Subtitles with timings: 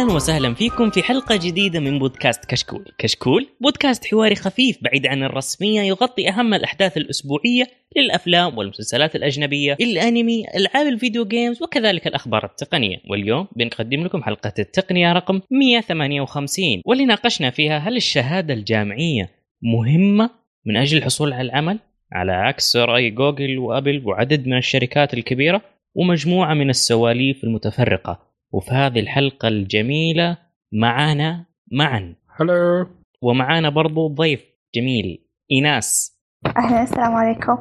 [0.00, 5.22] أهلا وسهلا فيكم في حلقة جديدة من بودكاست كشكول، كشكول بودكاست حواري خفيف بعيد عن
[5.22, 7.64] الرسمية يغطي أهم الأحداث الأسبوعية
[7.96, 14.52] للأفلام والمسلسلات الأجنبية، الأنمي، ألعاب ال video games وكذلك الأخبار التقنية، واليوم بنقدم لكم حلقة
[14.58, 19.30] التقنية رقم 158 واللي ناقشنا فيها هل الشهادة الجامعية
[19.62, 20.30] مهمة
[20.66, 21.78] من أجل الحصول على العمل؟
[22.12, 25.62] على عكس رأي جوجل وأبل وعدد من الشركات الكبيرة
[25.94, 28.29] ومجموعة من السواليف المتفرقة.
[28.52, 30.36] وفي هذه الحلقة الجميلة
[30.72, 32.86] معانا معا هلو
[33.22, 36.18] ومعانا برضو ضيف جميل إيناس.
[36.56, 37.56] أهلا السلام عليكم.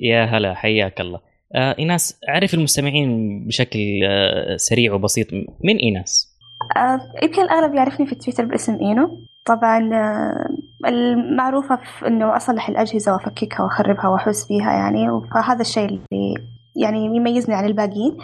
[0.00, 1.20] يا هلا حياك الله.
[1.54, 5.26] آه إيناس أعرف المستمعين بشكل آه سريع وبسيط.
[5.64, 6.38] من إيناس؟
[6.76, 9.08] آه يمكن الأغلب يعرفني في تويتر باسم إينو.
[9.46, 15.06] طبعا آه المعروفة في أنه أصلح الأجهزة وأفككها وأخربها وأحس فيها يعني.
[15.34, 16.34] فهذا الشيء اللي
[16.82, 18.16] يعني يميزني عن الباقيين.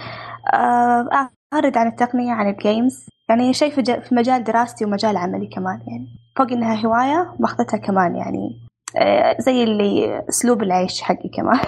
[0.54, 1.08] آه
[1.52, 6.06] أعرض عن التقنية عن الجيمز يعني شيء في, في مجال دراستي ومجال عملي كمان يعني.
[6.36, 8.60] فوق إنها هواية ماخذتها كمان يعني
[9.00, 11.60] آه، زي اللي أسلوب العيش حقي كمان.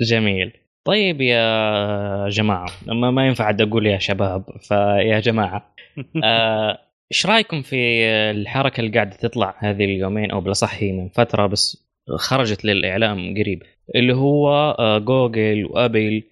[0.00, 0.52] جميل.
[0.84, 5.74] طيب يا جماعة ما, ما ينفع أقول يا شباب فيا جماعة.
[6.24, 6.78] آه،
[7.12, 11.86] إيش رأيكم في الحركة اللي قاعدة تطلع هذه اليومين أو بالأصح هي من فترة بس
[12.16, 13.62] خرجت للإعلام قريب
[13.94, 16.22] اللي هو آه، جوجل وأبل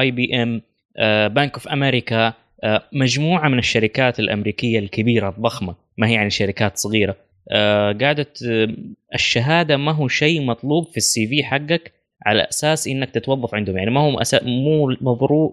[0.00, 0.62] IBM
[1.28, 2.34] Bank of America
[2.92, 7.16] مجموعة من الشركات الأمريكية الكبيرة الضخمة ما هي يعني شركات صغيرة.
[7.52, 8.26] آه، قاعدة
[9.14, 11.92] الشهادة ما هو شيء مطلوب في ال CV حقك
[12.26, 13.76] على أساس إنك تتوظف عندهم.
[13.78, 14.22] يعني ما هو.
[14.42, 14.96] مو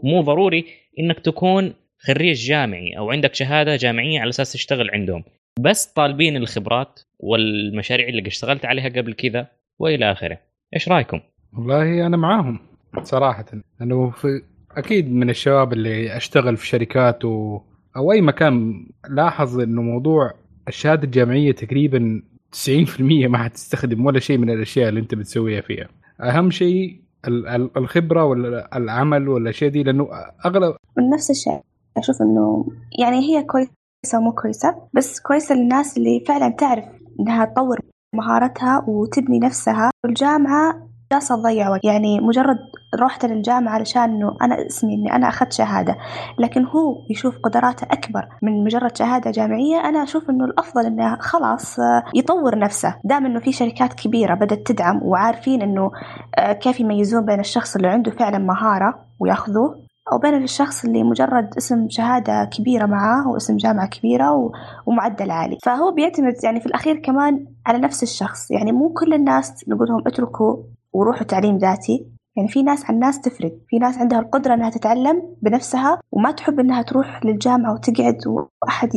[0.03, 0.65] مو ضروري
[0.99, 5.23] إنك تكون خريج جامعي أو عندك شهادة جامعية على أساس تشتغل عندهم.
[5.59, 9.47] بس طالبين الخبرات والمشاريع اللي اشتغلت عليها قبل كذا
[9.79, 10.37] وإلى آخره.
[10.73, 11.19] إيش رأيكم؟
[11.57, 12.59] والله أنا معاهم
[13.03, 13.45] صراحة.
[13.81, 14.41] انه في
[14.77, 17.59] أكيد من الشباب اللي أشتغل في شركات و...
[17.95, 20.33] أو أي مكان لاحظ إنه موضوع
[20.67, 22.21] الشهاده الجامعيه تقريبا
[22.55, 25.87] 90% ما حتستخدم ولا شيء من الأشياء اللي أنت بتسويها فيها.
[26.21, 27.01] أهم شيء
[27.77, 30.09] الخبرة ولا العمل ولا الاشياء دي لأنه
[30.45, 30.75] اغلب
[31.13, 31.59] نفس الشيء.
[31.97, 32.65] أشوف إنه
[32.99, 36.85] يعني هي كويسة ومو كويسة بس كويسة للناس اللي فعلا تعرف
[37.19, 37.79] إنها تطور
[38.15, 39.91] مهارتها وتبني نفسها.
[40.05, 41.85] الجامعة جالسة أضيع وقت.
[41.85, 42.57] يعني مجرد
[42.99, 45.97] رحت للجامعة علشان إنه أنا اسمي إني أنا أخذت شهادة.
[46.39, 48.27] لكن هو يشوف قدراته أكبر.
[48.41, 52.95] من مجرد شهادة جامعية أنا أشوف إنه الأفضل إنه خلاص آه، يطور نفسه.
[53.03, 55.91] دام إنه في شركات كبيرة بدأت تدعم وعارفين إنه
[56.35, 59.75] آه، كيف يميزون بين الشخص اللي عنده فعلا مهارة ويأخذوه
[60.11, 64.51] أو بين الشخص اللي مجرد اسم شهادة كبيرة معاه واسم جامعة كبيرة
[64.85, 65.57] ومعدل عالي.
[65.63, 68.51] فهو بيعتمد يعني في الأخير كمان على نفس الشخص.
[68.51, 70.55] يعني مو كل الناس نقول لهم اتركوا
[70.97, 72.05] وروحوا تعليم ذاتي.
[72.35, 73.53] يعني في ناس عن ناس تفرق.
[73.67, 78.89] في ناس عندها القدرة أنها تتعلم بنفسها وما تحب أنها تروح للجامعة وتقعد وأحد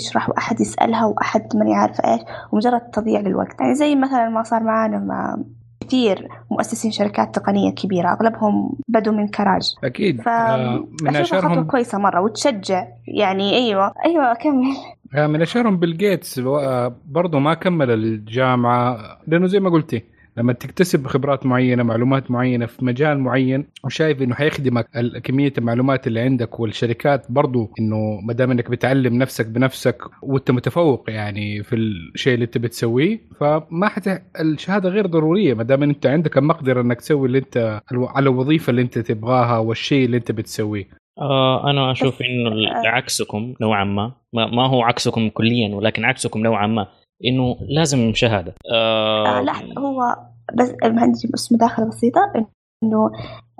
[0.00, 2.20] يشرح وأحد يسألها وأحد من يعرف إيش
[2.52, 3.60] ومجرد تضييع للوقت.
[3.60, 5.36] يعني زي مثلا ما صار معانا مع
[5.80, 9.74] كثير مؤسسين شركات تقنية كبيرة أغلبهم بدوا من كراج.
[9.84, 10.20] أكيد.
[10.20, 10.28] ف...
[10.28, 12.86] آه من أشهرهم خطوة كويسة مرة وتشجع.
[13.06, 14.76] يعني أيوة أيوة كمل
[15.14, 16.38] آه، من أشهرهم بيل جيتس.
[16.38, 22.66] آه، برضه ما كمل الجامعة لأنه زي ما قلتي لما تكتسب خبرات معينة معلومات معينة
[22.66, 24.88] في مجال معين وشايف إنه حيخدمك
[25.24, 31.10] كمية المعلومات اللي عندك والشركات برضو إنه ما دام إنك بتعلم نفسك بنفسك وأنت متفوق
[31.10, 35.54] يعني في الشيء اللي أنت بتسويه فما حت الشهادة غير ضرورية.
[35.54, 40.04] ما دام أنت عندك المقدرة إنك تسوي اللي أنت على الوظيفة اللي أنت تبغاها والشيء
[40.04, 40.88] اللي أنت بتسويه.
[41.18, 42.50] آه أنا أشوف إنه
[42.86, 46.86] عكسكم نوعا ما ما هو عكسكم كليا ولكن عكسكم نوعا ما.
[47.24, 48.54] إنه لازم شهادة.
[48.72, 50.16] آه, آه لا هو
[50.54, 52.20] بس عندي بس مداخلة بسيطة
[52.82, 53.10] إنه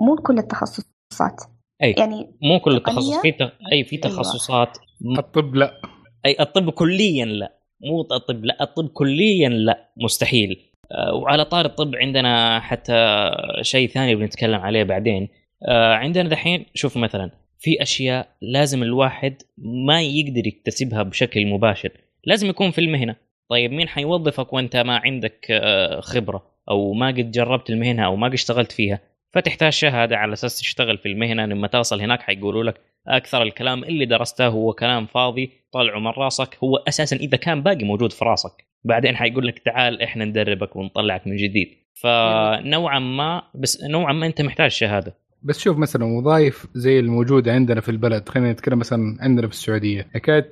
[0.01, 1.41] مو كل التخصصات.
[1.83, 3.27] أي يعني مو كل التخصص في
[3.71, 4.03] أي في أيوة.
[4.03, 5.19] تخصصات أيوة.
[5.19, 5.81] الطب لا.
[6.25, 7.53] أي الطب كليا لا.
[7.81, 10.59] مو الطب لا الطب كليا لا مستحيل.
[10.91, 13.29] آه وعلى طار الطب عندنا حتى
[13.61, 15.29] شيء ثاني بنتكلم عليه بعدين.
[15.67, 21.91] آه عندنا دحين شوف مثلا في أشياء لازم الواحد ما يقدر يكتسبها بشكل مباشر.
[22.25, 23.15] لازم يكون في المهنة.
[23.49, 28.27] طيب مين حيوظفك وانت ما عندك آه، خبرة أو ما قد جربت المهنة أو ما
[28.27, 28.99] قد اشتغلت فيها؟
[29.33, 34.05] فتحتاج شهادة على أساس تشتغل في المهنة لما توصل هناك حيقولوا لك أكثر الكلام اللي
[34.05, 38.65] درسته هو كلام فاضي طلعه من راسك هو أساسا إذا كان باقي موجود في راسك.
[38.83, 41.67] بعدين حيقول لك تعال إحنا ندربك ونطلعك من جديد.
[41.93, 45.15] فنوعا ما بس نوعا ما أنت محتاج شهادة.
[45.43, 50.07] بس شوف مثلا وظائف زي الموجودة عندنا في البلد خلينا نتكلم مثلا عندنا في السعودية.
[50.15, 50.49] حكايه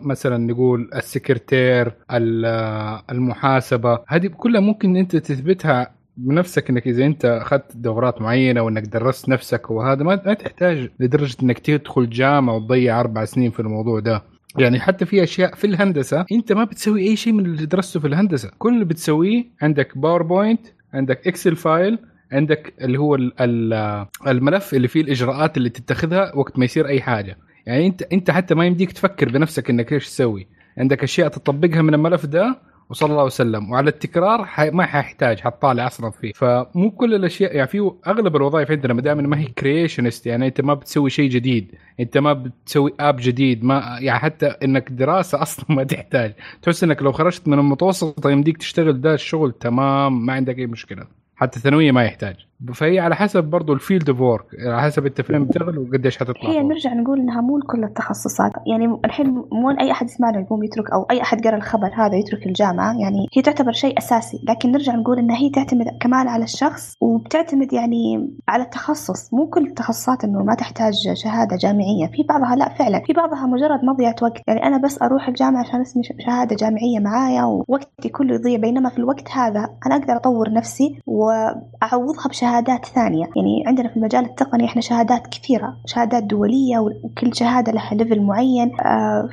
[0.00, 7.76] مثلا نقول السكرتير آه، المحاسبة هذه كلها ممكن أنت تثبتها بنفسك إنك إذا أنت أخذت
[7.76, 13.50] دورات معينة وإنك درست نفسك وهذا ما تحتاج لدرجة إنك تدخل جامعة وتضيع أربع سنين
[13.50, 14.22] في الموضوع ده.
[14.58, 18.06] يعني حتى في أشياء في الهندسة أنت ما بتسوي أي شيء من اللي درسته في
[18.06, 18.50] الهندسة.
[18.58, 20.60] كل اللي بتسويه عندك باوربوينت
[20.94, 21.98] عندك Excel file
[22.32, 27.00] عندك اللي هو ال- ال- الملف اللي فيه الإجراءات اللي تتخذها وقت ما يصير أي
[27.00, 27.36] حاجة.
[27.66, 30.46] يعني انت أنت حتى ما يمديك تفكر بنفسك إنك إيش تسوي.
[30.78, 32.58] عندك أشياء تطبقها من الملف ده
[32.90, 33.70] وصلى الله وسلم.
[33.70, 34.48] وعلى التكرار.
[34.72, 36.32] ما حيحتاج حتطالع أصلا فيه.
[36.32, 40.60] فمو كل الاشياء يعني في أغلب الوظائف عندنا ما دام ما هي creationist يعني أنت
[40.60, 41.74] ما بتسوي شيء جديد.
[42.00, 46.32] أنت ما بتسوي app جديد ما يعني حتى إنك دراسة أصلا ما تحتاج.
[46.62, 51.17] تحس إنك لو خرجت من المتوسطه يمديك تشتغل ده الشغل تمام ما عندك أي مشكلة.
[51.38, 52.47] حتى ثانوية ما يحتاج.
[52.74, 56.50] فهي على حسب برضو ال field of work على حسب أنت فين بتشتغل وقديش حتطلع
[56.50, 56.62] هي.
[56.62, 58.52] نرجع نقول إنها مو كل التخصصات.
[58.66, 62.46] يعني الحين مو أي أحد يسمعنا يقوم يترك أو أي أحد قرأ الخبر هذا يترك
[62.46, 62.98] الجامعة.
[62.98, 67.72] يعني هي تعتبر شيء أساسي لكن نرجع نقول إنها هي تعتمد كمان على الشخص وبتعتمد
[67.72, 69.34] يعني على التخصص.
[69.34, 72.06] مو كل التخصصات إنه ما تحتاج شهادة جامعية.
[72.06, 73.02] في بعضها لا فعلا.
[73.06, 74.42] في بعضها مجرد مضيعة وقت.
[74.46, 78.58] يعني أنا بس أروح الجامعة عشان اسمي شهادة جامعية معايا ووقتي كله يضيع.
[78.58, 83.26] بينما في الوقت هذا أنا أقدر أطور نفسي وأعوضها بشهادات ثانية.
[83.36, 85.76] يعني عندنا في المجال التقني إحنا شهادات كثيرة.
[85.86, 88.80] شهادات دولية وكل شهادة لها level معين.
[88.80, 89.28] آه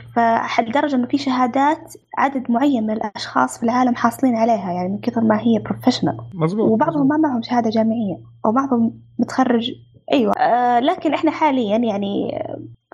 [0.55, 5.21] فلدرجة إنه في شهادات عدد معين من الأشخاص في العالم حاصلين عليها يعني من كثر
[5.21, 9.71] ما هي professional مظبوط وبعضهم ما معهم شهادة جامعية أو بعضهم متخرج.
[10.13, 10.33] أيوه.
[10.33, 12.41] آه لكن إحنا حاليا يعني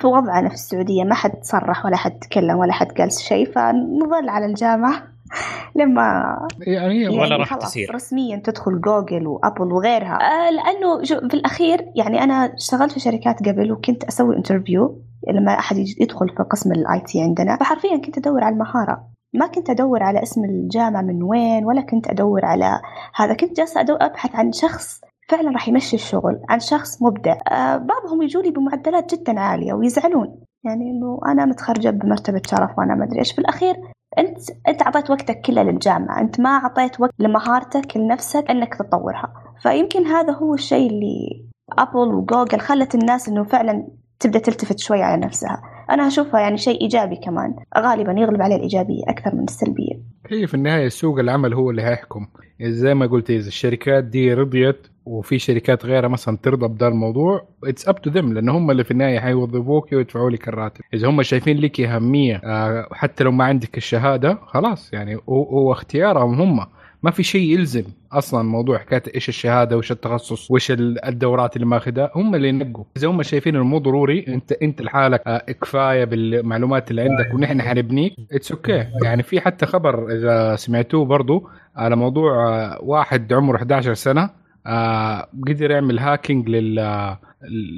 [0.02, 4.30] في وضعنا في السعودية ما حد صرح ولا حد تكلم ولا حد قال شيء فنظل
[4.30, 5.04] على الجامعة.
[5.80, 6.38] لما
[6.68, 7.96] يعني ولا يعني راح خلاص تصير.
[7.96, 10.14] رسميا تدخل جوجل وأبل وغيرها.
[10.22, 15.02] آه لأنه شو- في الأخير يعني أنا اشتغلت في شركات قبل وكنت أسوي interview
[15.34, 19.04] لما أحد يدخل في قسم ال IT عندنا فحرفيا كنت أدور على المهارة.
[19.34, 22.82] ما كنت أدور على اسم الجامعة من وين ولا كنت أدور على
[23.16, 23.34] هذا.
[23.34, 27.38] كنت جالسة أبحث عن شخص فعلا راح يمشي الشغل عن شخص مبدع.
[27.52, 30.40] آه بعضهم يجوا لي بمعدلات جدا عالية ويزعلون.
[30.66, 33.32] يعني إنه أنا متخرجة بمرتبة شرف وأنا ما أدري إيش.
[33.32, 33.76] في الأخير
[34.18, 34.38] أنت
[34.68, 36.22] أنت أعطيت وقتك كله للجامعة.
[36.22, 41.46] أنت ما أعطيت وقت لمهارتك لنفسك إنك تطورها فيمكن هذا هو الشيء اللي
[41.80, 43.88] أبل وجوجل خلت الناس إنه فعلا
[44.20, 45.62] تبدأ تلتفت شوي على نفسها.
[45.90, 47.56] أنا أشوفها يعني شيء إيجابي كمان.
[47.78, 49.94] غالبا يغلب عليه الإيجابية أكثر من السلبية.
[50.32, 52.28] هي في النهاية؟ سوق العمل هو اللي هيحكم.
[52.62, 57.88] زي ما قلت إذا الشركات دي رضيت وفي شركات غيرها مثلا ترضى بدا الموضوع it's
[57.88, 60.82] up to them لأن هم اللي في النهاية حيوظفوك ويدفعوا لك الراتب.
[60.94, 66.42] إذا هم شايفين لك أهمية آه، حتى لو ما عندك الشهادة خلاص يعني هو, اختيارهم
[66.42, 66.66] هم.
[67.04, 71.68] ما في شيء يلزم أصلا موضوع حكاية إيش الشهادة وإيش التخصص وإيش ال- الدورات اللي
[71.68, 72.84] ماخذها هم اللي ينقوا.
[72.98, 77.62] إذا هم شايفين إنه مو ضروري أنت أنت لحالك آه، كفاية بالمعلومات اللي عندك ونحن
[77.62, 83.58] حنبنيك it's okay يعني في حتى خبر إذا سمعتوه برضو على موضوع آه، واحد عمره
[83.58, 87.16] 11 سنة آه، قدر يعمل hacking لل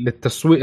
[0.05, 0.61] للتصويت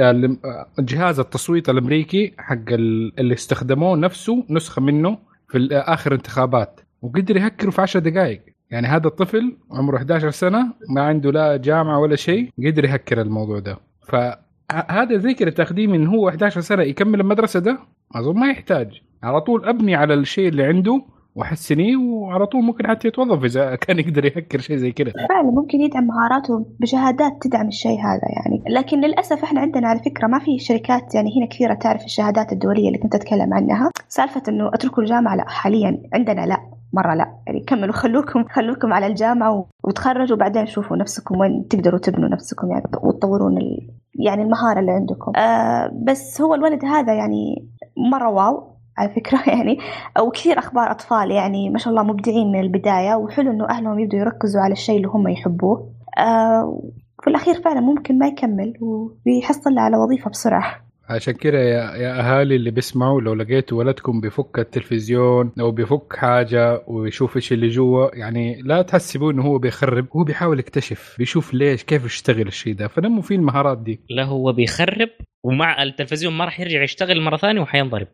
[0.79, 5.19] جهاز التصويت الأمريكي حق ال- اللي استخدموه نفسه نسخة منه
[5.49, 6.81] في آخر انتخابات.
[7.03, 8.41] وقدر يهكره في 10 دقائق
[8.71, 13.59] يعني هذا الطفل عمره 11 سنة ما عنده لا جامعة ولا شيء قدر يهكر الموضوع
[13.59, 13.77] ده.
[14.09, 17.79] فهذا كده تاخذيه من هو 11 سنة يكمل المدرسة ده؟
[18.15, 19.01] أظن ما يحتاج.
[19.23, 21.03] على طول أبني على الشيء اللي عنده
[21.37, 25.81] واحسنيه وعلى طول ممكن حتى يتوظف إذا كان يقدر يهكر شيء زي كده فعلا ممكن
[25.81, 28.63] يدعم مهاراته بشهادات تدعم الشيء هذا يعني.
[28.69, 32.89] لكن للأسف إحنا عندنا على فكرة ما في شركات يعني هنا كثيرة تعرف الشهادات الدولية
[32.89, 33.91] اللي كنت أتكلم عنها.
[34.09, 36.61] سالفة إنه اتركوا الجامعة لا حاليا عندنا لا
[36.93, 37.35] مرة لا.
[37.47, 42.85] يعني كملوا خلوكم خلوكم على الجامعة وتخرجوا بعدين شوفوا نفسكم وين تقدروا تبنوا نفسكم يعني
[43.03, 43.89] وتطورون ال...
[44.15, 45.33] يعني المهارة اللي عندكم.
[45.37, 47.69] آه بس هو الولد هذا يعني
[48.13, 48.80] مرة واو.
[49.01, 49.43] على فكرة.
[49.57, 49.79] يعني
[50.19, 54.19] أو كثير أخبار أطفال يعني ما شاء الله مبدعين من البداية وحلو إنه أهلهم يبدوا
[54.19, 55.91] يركزوا على الشيء اللي هم يحبوه.
[56.19, 56.83] آه
[57.23, 60.90] في الأخير فعلا ممكن ما يكمل وبيحصل على وظيفة بسرعة.
[61.11, 66.83] عشان كده يا, يا أهالي اللي بيسمعوا لو لقيتوا ولدكم بيفك التلفزيون أو بيفك حاجة
[66.87, 71.85] ويشوف إيش اللي جوا يعني لا تحسبوا إنه هو بيخرب هو بيحاول يكتشف بيشوف ليش
[71.85, 72.89] كيف يشتغل الشيء ده.
[72.89, 74.01] فنموا فيه المهارات دي.
[74.11, 75.09] لا هو بيخرب
[75.45, 78.07] ومع التلفزيون ما راح يرجع يشتغل مرة ثانية وحينضرب.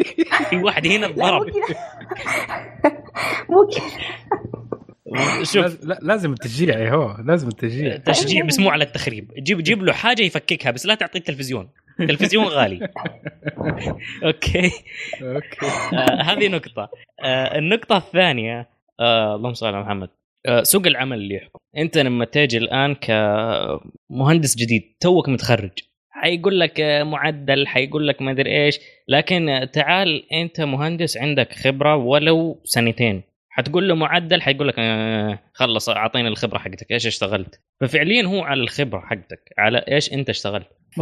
[0.50, 1.46] في واحد هنا اتضرب.
[3.48, 3.80] ممكن
[5.44, 5.56] شوف.
[5.62, 9.32] لاز- لا لازم التشجيع هو لازم التشجيع تشجيع بس مو على التخريب.
[9.38, 11.68] جيب جيب له حاجة يفككها بس لا تعطيه التلفزيون.
[12.02, 12.76] التلفزيون غالي.
[14.24, 14.70] Okay.
[15.22, 15.66] Okay.
[15.96, 16.90] آه هذه نقطة.
[17.24, 18.68] آه النقطة الثانية
[19.00, 20.08] آه اللهم صل على محمد.
[20.46, 21.58] آه سوق العمل اللي يحكم.
[21.76, 25.78] أنت لما تجي الآن كمهندس جديد توك متخرج.
[26.10, 28.78] حيقول لك معدل حيقول لك ما أدري إيش.
[29.08, 33.22] لكن تعال أنت مهندس عندك خبرة ولو سنتين.
[33.54, 36.92] حتقول له معدل حيقول لك آه خلص أعطيني الخبرة حقتك.
[36.92, 40.66] إيش اشتغلت؟ ففعليا هو على الخبرة حقتك على إيش أنت اشتغلت.
[40.96, 41.00] ف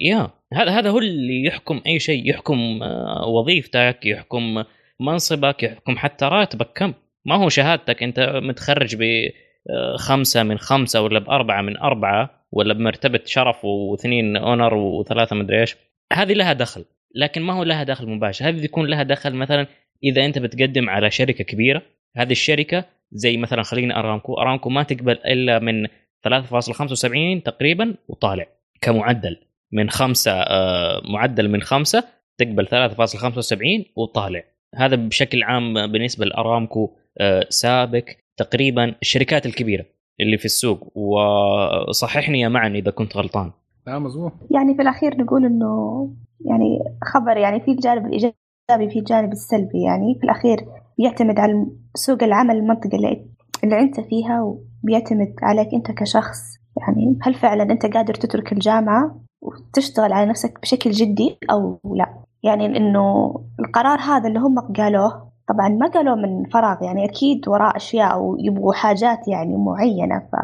[0.00, 4.64] يا هذا هذا هو اللي يحكم أي شيء يحكم آه وظيفتك يحكم
[5.00, 6.68] منصبك يحكم حتى راتبك.
[6.74, 8.02] كم؟ ما هو شهادتك.
[8.02, 15.36] أنت متخرج بخمسه من خمسة ولا بأربعة من أربعة ولا بمرتبة شرف واثنين أونر وثلاثة
[15.36, 15.76] مدري إيش؟
[16.12, 16.84] هذه لها دخل.
[17.14, 18.48] لكن ما هو لها دخل مباشر.
[18.48, 19.66] هذه يكون لها دخل مثلا
[20.04, 21.82] إذا أنت بتقدم على شركة كبيرة
[22.16, 28.46] هذه الشركة زي مثلا خلينا أرامكو أرامكو ما تقبل إلا من 3.75 تقريبا وطالع
[28.80, 29.36] كمعدل
[29.72, 32.04] من خمسة آه معدل من خمسة
[32.38, 34.42] تقبل 3.75 وطالع.
[34.74, 39.84] هذا بشكل عام بالنسبة لأرامكو آه سابك تقريبا الشركات الكبيرة
[40.20, 40.96] اللي في السوق.
[40.98, 43.52] وصححني يا معن إذا كنت غلطان.
[43.86, 46.10] لا مظبوط يعني في الأخير نقول إنه
[46.44, 48.34] يعني خبر يعني في الجانب الإيجابي
[48.68, 50.66] في الجانب السلبي يعني في الأخير
[50.98, 53.26] يعتمد على سوق العمل المنطقة اللي,
[53.64, 54.42] اللي أنت فيها
[54.82, 56.38] وبيعتمد عليك أنت كشخص.
[56.76, 62.66] يعني هل فعلا أنت قادر تترك الجامعة وتشتغل على نفسك بشكل جدي أو لا؟ يعني
[62.66, 68.22] إنه القرار هذا اللي هم قالوه طبعا ما قالوه من فراغ يعني أكيد وراء أشياء
[68.22, 70.18] ويبغوا حاجات يعني معينة.
[70.18, 70.34] ف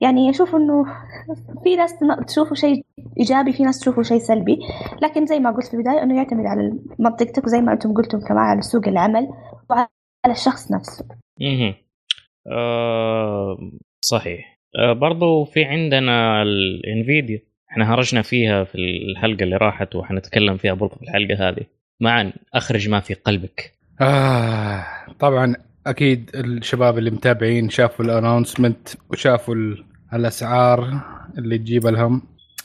[0.00, 0.84] يعني أشوف إنه
[1.64, 1.94] في ناس
[2.26, 2.84] تشوفه شيء
[3.18, 4.58] إيجابي في ناس تشوفه شيء سلبي.
[5.02, 8.44] لكن زي ما قلت في البداية إنه يعتمد على منطقتك وزي ما أنتم قلتم كمان
[8.44, 9.28] على سوق العمل
[9.70, 9.88] وعلى
[10.26, 11.04] الشخص نفسه.
[11.42, 11.74] أها
[12.52, 13.58] آه
[14.00, 14.58] صحيح.
[14.78, 20.94] آه برضو في عندنا الانفيديا إحنا هرجنا فيها في الحلقة اللي راحت وحنتكلم فيها برضو
[20.96, 21.64] في الحلقة هذه.
[22.00, 23.72] معا أخرج ما في قلبك.
[24.00, 24.84] آه
[25.20, 25.54] طبعا
[25.86, 29.54] أكيد الشباب اللي متابعين شافوا الانونسمنت وشافوا
[30.14, 31.00] الأسعار
[31.38, 32.22] اللي تجيب الهم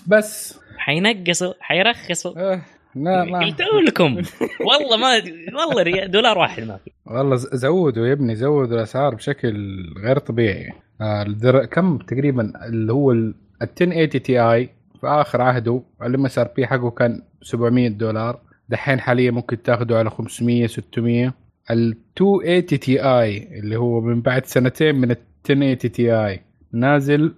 [0.08, 0.60] بس.
[0.78, 2.54] حينقصوا حيرخصوا.
[2.54, 2.62] آه
[2.96, 3.40] لا ما.
[3.46, 4.22] قلت لكم.
[4.60, 5.22] والله ما
[5.68, 6.92] والله دولار واحد ما في.
[7.06, 10.74] والله زودوا يا ابني زودوا الأسعار بشكل غير طبيعي.
[11.02, 11.66] آه الدر...
[11.66, 14.70] كم تقريبا اللي هو ال 1080 Ti
[15.02, 18.40] في آخر عهده ال MSRP حقه كان 700 دولار.
[18.70, 21.34] دحين حاليا ممكن تاخده على 500 600
[21.72, 25.18] ال 2080 Ti اللي هو من بعد سنتين من ال
[25.50, 27.34] 1080 Ti نازل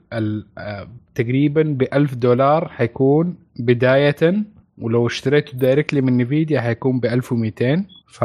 [1.15, 4.43] تقريبا ب 1000 دولار حيكون بداية
[4.77, 8.23] ولو اشتريته directly من نفيديا حيكون ب 1200 ف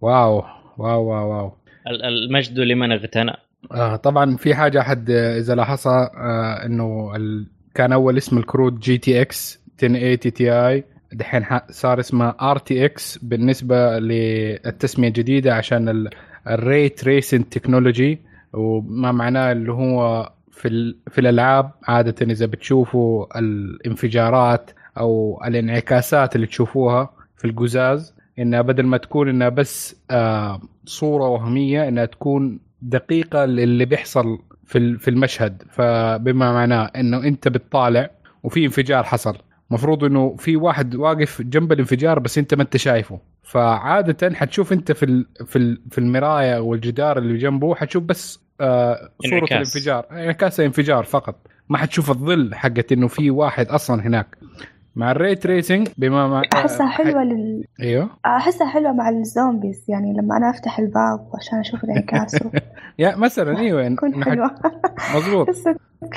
[0.00, 0.44] Wow
[0.78, 1.52] wow wow wow.
[1.86, 3.32] المجد لمن اغتنى.
[3.72, 7.46] آه طبعا في حاجة حد إذا لاحظها آه إنه ال...
[7.74, 10.84] كان أول اسم الكروت GTX 1080 Ti
[11.14, 16.08] دحين صار اسمه RTX بالنسبة للتسمية الجديدة عشان
[16.48, 18.20] ال ray tracing technology
[18.52, 27.10] وما معناه اللي هو في في الألعاب عادة إذا بتشوفوا الانفجارات أو الانعكاسات اللي تشوفوها
[27.36, 33.84] في القزاز إنها بدل ما تكون إنها بس آه صورة وهمية إنها تكون دقيقة للي
[33.84, 35.62] بيحصل في في المشهد.
[35.70, 38.10] فبما معناه إنه أنت بتطالع
[38.42, 39.36] وفي انفجار حصل.
[39.70, 43.20] مفروض إنه في واحد واقف جنب الانفجار بس أنت ما أنت شايفه.
[43.42, 49.52] فعادة حتشوف أنت في في في المرايه والجدار اللي جنبه حتشوف بس آه صورة انعكاس.
[49.52, 50.06] الانفجار.
[50.10, 51.36] انعكاس الانفجار فقط.
[51.68, 54.38] ما حتشوف الظل حقت إنه في واحد أصلا هناك.
[54.96, 58.10] مع ال ray tracing بما مع أحسها حلوة لل أيوه.
[58.26, 62.36] أحسها حلوة مع ال zombies يعني لما أنا أفتح الباب عشان أشوف الانعكاس
[62.98, 63.88] يا مثلا أيوه.
[63.88, 64.50] تكون حلوة.
[65.14, 65.48] مضبوط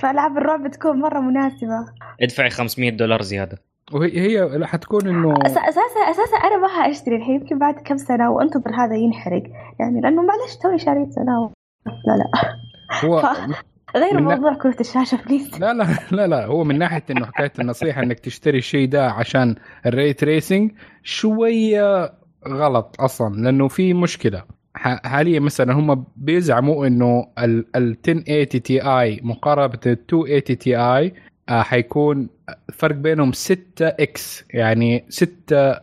[0.02, 1.86] فالعاب الرعب تكون مرة مناسبة.
[2.22, 3.58] ادفعي 500 دولار زيادة.
[3.94, 5.82] وهي هي حتكون إنه أساسا
[6.12, 9.44] أساسا أنا ما حأشتري الحين يمكن بعد كم سنة وأنتظر هذا ينحرق.
[9.80, 11.50] يعني لأنه معلش توي شريته لا
[12.08, 12.30] لا لا.
[13.04, 13.26] هو ف...
[13.96, 16.46] غير موضوع كروت الشاشة please لا لا لا لا.
[16.46, 20.72] هو من ناحية إنه حكاية النصيحة إنك تشتري الشيء ده عشان ال ray tracing
[21.04, 22.14] شوية
[22.48, 24.44] غلط أصلا لأنه في مشكلة.
[24.76, 29.80] حاليا مثلا هم بيزعموا إنه ال 1080 Ti مقارنة بال
[30.12, 31.14] 280 Ti
[31.50, 32.30] حيكون
[32.74, 35.80] فرق بينهم 6 X يعني 6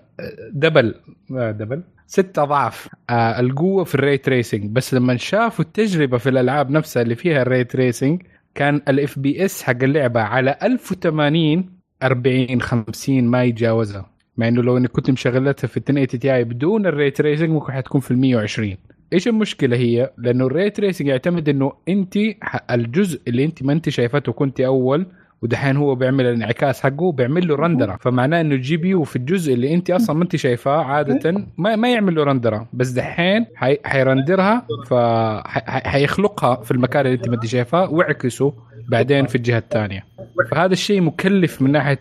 [0.52, 0.94] double.
[1.30, 2.88] double؟ ست أضعاف.
[3.10, 7.42] آه القوة في ال ray tracing بس لما شافوا التجربة في الألعاب نفسها اللي فيها
[7.42, 8.22] ال ray tracing
[8.54, 11.70] كان ال FPS حق اللعبة على 1080
[12.02, 14.10] 40 50 ما يتجاوزها.
[14.36, 18.00] مع إنه لو انك كنت مشغلتها في 1080 Ti بدون ال ray tracing ممكن حتكون
[18.00, 18.76] في ال 120
[19.12, 22.14] إيش المشكلة هي؟ لأنه ال ray tracing يعتمد إنه انت
[22.70, 25.06] الجزء اللي انت ما انت شايفته كنت أول
[25.44, 29.54] ودحين هو بيعمل الانعكاس حقه بيعمل له render ه فمعناه إنه ال GPU في الجزء
[29.54, 33.46] اللي أنت أصلا ما أنت شايفاه عادة ما, ما يعمل له render ه بس دحين
[33.54, 38.52] حي حي render ها فحيخلقها في المكان اللي أنت ما أنت شايفاه ويعكسه
[38.88, 40.04] بعدين في الجهة الثانية.
[40.50, 41.98] فهذا الشيء مكلف من ناحية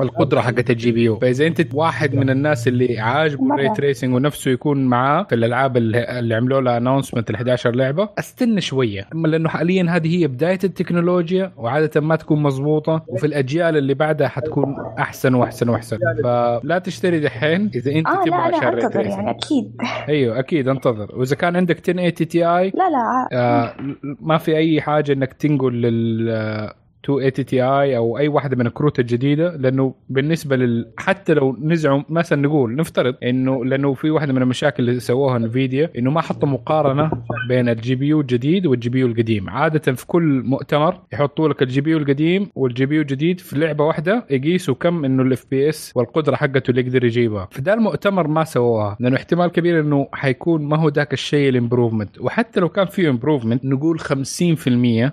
[0.00, 3.54] القدرة حقت ال GPU فإذا أنت واحد من الناس اللي عاجبه.
[3.54, 7.74] ال ray tracing ونفسه يكون معاه في الألعاب اللي اللي عملوا لها announcement ال 11
[7.74, 9.08] لعبة استنى شوية.
[9.14, 14.28] أما لأنه حاليا هذه هي بداية التكنولوجيا وعادة ما تكون مضبوطة وفي الأجيال اللي بعدها
[14.28, 15.98] حتكون أحسن وأحسن وأحسن.
[16.24, 19.76] فلا تشتري دحين إذا أنت آه تبغى عشان tracing يعني أكيد.
[20.08, 21.08] أيوه أكيد أنتظر.
[21.16, 23.74] وإذا كان عندك 1080 Ti لا لا آه
[24.20, 26.74] ما في أي حاجة إنك تنقل لل آه،
[27.04, 32.42] 280 Ti أو أي واحدة من الكروت الجديدة لأنه بالنسبة لل حتى لو نزعوا مثلا
[32.42, 37.10] نقول نفترض إنه لأنه في واحدة من المشاكل اللي سووها Nvidia إنه ما حطوا مقارنة
[37.48, 39.50] بين ال GPU الجديد وال GPU القديم.
[39.50, 44.26] عادة في كل مؤتمر يحطوا لك ال GPU القديم وال GPU الجديد في لعبة واحدة
[44.30, 47.48] يقيسوا كم إنه ال FPS والقدرة حقته اللي يقدر يجيبها.
[47.60, 52.20] ذا المؤتمر ما سووها لأنه احتمال كبير إنه حيكون ما هو ذاك الشيء ال improvement
[52.20, 54.04] وحتى لو كان فيه improvement نقول 50%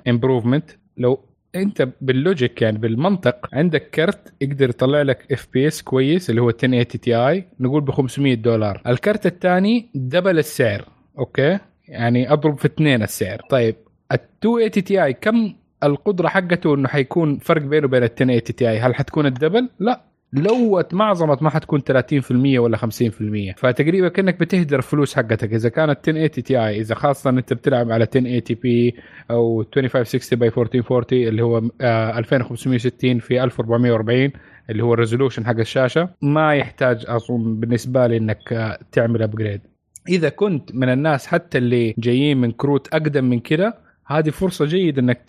[0.08, 1.20] improvement لو
[1.56, 6.88] انت بال logic يعني بالمنطق عندك كرت يقدر يطلع لك FPS كويس اللي هو 1080
[6.88, 8.82] Ti نقول ب 500 دولار.
[8.88, 10.86] الكرت الثاني double السعر
[11.20, 13.42] okay؟ يعني أضرب في اثنين السعر.
[13.50, 13.76] طيب
[14.12, 18.96] ال 280 Ti كم القدرة حقته إنه حيكون فرق بينه وبين ال 1080 Ti هل
[18.96, 20.02] حتكون ال double؟ لا.
[20.36, 22.82] لو اتمعظمت ما حتكون 30% ولا 50%
[23.58, 25.54] فتقريبا كأنك بتهدر فلوس حقتك.
[25.54, 28.96] إذا كانت 1080 Ti إذا خاصة أنت بتلعب على 1080 p
[29.32, 34.32] أو 2560 by 1440 اللي هو آه 2560 في 1440
[34.70, 39.62] اللي هو ال resolution حق الشاشة ما يحتاج أظن بالنسبة لي إنك آه، تعمل upgrade
[40.10, 45.02] إذا كنت من الناس حتى اللي جايين من كروت أقدم من كده هذه فرصة جيدة
[45.02, 45.22] إنك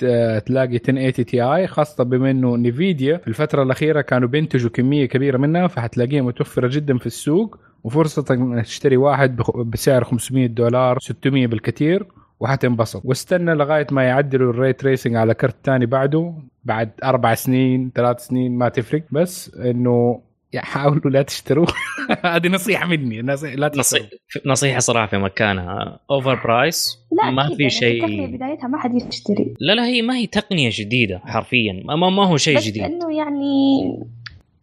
[0.47, 5.67] تلاقي 1080 Ti خاصة بما إنه Nvidia في الفترة الأخيرة كانوا بينتجوا كمية كبيرة منها
[5.67, 12.07] فحتلاقيها متوفرة جدا في السوق وفرصة إنك تشتري واحد بسعر 500 دولار 600 بالكثير
[12.41, 17.93] وحتنبسط واستنى لغاية ما يعدلوا ال ray tracing على كرت تاني بعده بعد أربع سنين
[17.95, 20.21] ثلاث سنين ما تفرق بس إنه
[20.57, 21.67] يعني حاولوا لا تشتروا
[22.35, 24.11] هذه نصيحة مني نصيحة لا تشتروا نصيحه
[24.47, 25.99] نصيحة صراحة في مكانها.
[26.11, 29.55] overpriced لا ما أكيد في يعني شيء بدايتها ما حد يشتري.
[29.61, 31.83] لا لا هي ما هي تقنية جديدة حرفيا.
[31.85, 32.83] ما, ما هو شيء بس جديد.
[32.83, 33.85] إنه يعني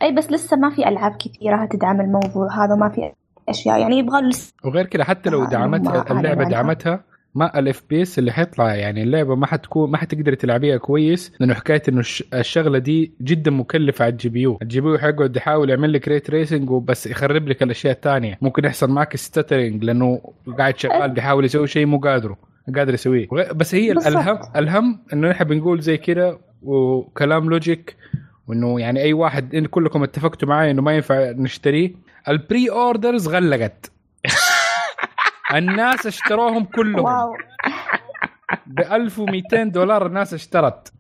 [0.02, 3.12] أي بس لسه ما في ألعاب كثيرة تدعم الموضوع هذا ما في
[3.50, 3.80] أشياء.
[3.80, 6.44] يعني يبغى له لسه وغير كده حتى لو آه، دعمتها اللعبة.
[6.44, 7.04] دعمتها
[7.36, 11.82] ما ال FPS اللي حيطلع يعني اللعبة ما حتكون ما حتقدر تلعبيها كويس لأنه حكاية
[11.90, 16.08] إنه الش- الشغلة دي جدا مكلفة على ال GPU، ال GPU حيقعد يحاول يعمل لك
[16.08, 20.22] ray tracing وبس يخرب لك الأشياء الثانية، ممكن يحصل معك stuttering لأنه
[20.58, 22.38] قاعد شغال بيحاول يسوي شيء مو قادره
[22.76, 23.28] قادر يسويه.
[23.56, 24.08] بس هي بالضبط.
[24.16, 27.96] الهم الهم إنه نحن بنقول زي كده وكلام logic
[28.48, 31.92] وإنه يعني أي واحد إن كلكم اتفقتوا معي إنه ما ينفع نشتريه.
[32.30, 33.92] ال pre-orders غلقت.
[35.54, 37.34] الناس اشتروهم كلهم.
[38.68, 40.94] ب 1200 دولار الناس اشترت.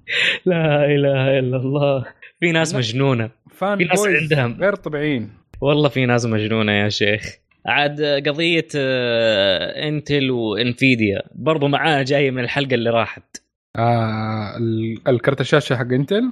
[0.46, 2.06] لا إله إلا الله.
[2.40, 2.76] في ناس.
[2.76, 3.30] مجنونة.
[3.52, 4.58] fan في ناس عندهم.
[4.62, 5.30] غير طبيعيين.
[5.62, 7.24] والله في ناس مجنونة يا شيخ.
[7.66, 13.38] عاد قضية آه، Intel و Nvidia برضو معاها جاية من الحلقة اللي راحت.
[13.76, 16.32] آه ال- الكرت الشاشه حق Intel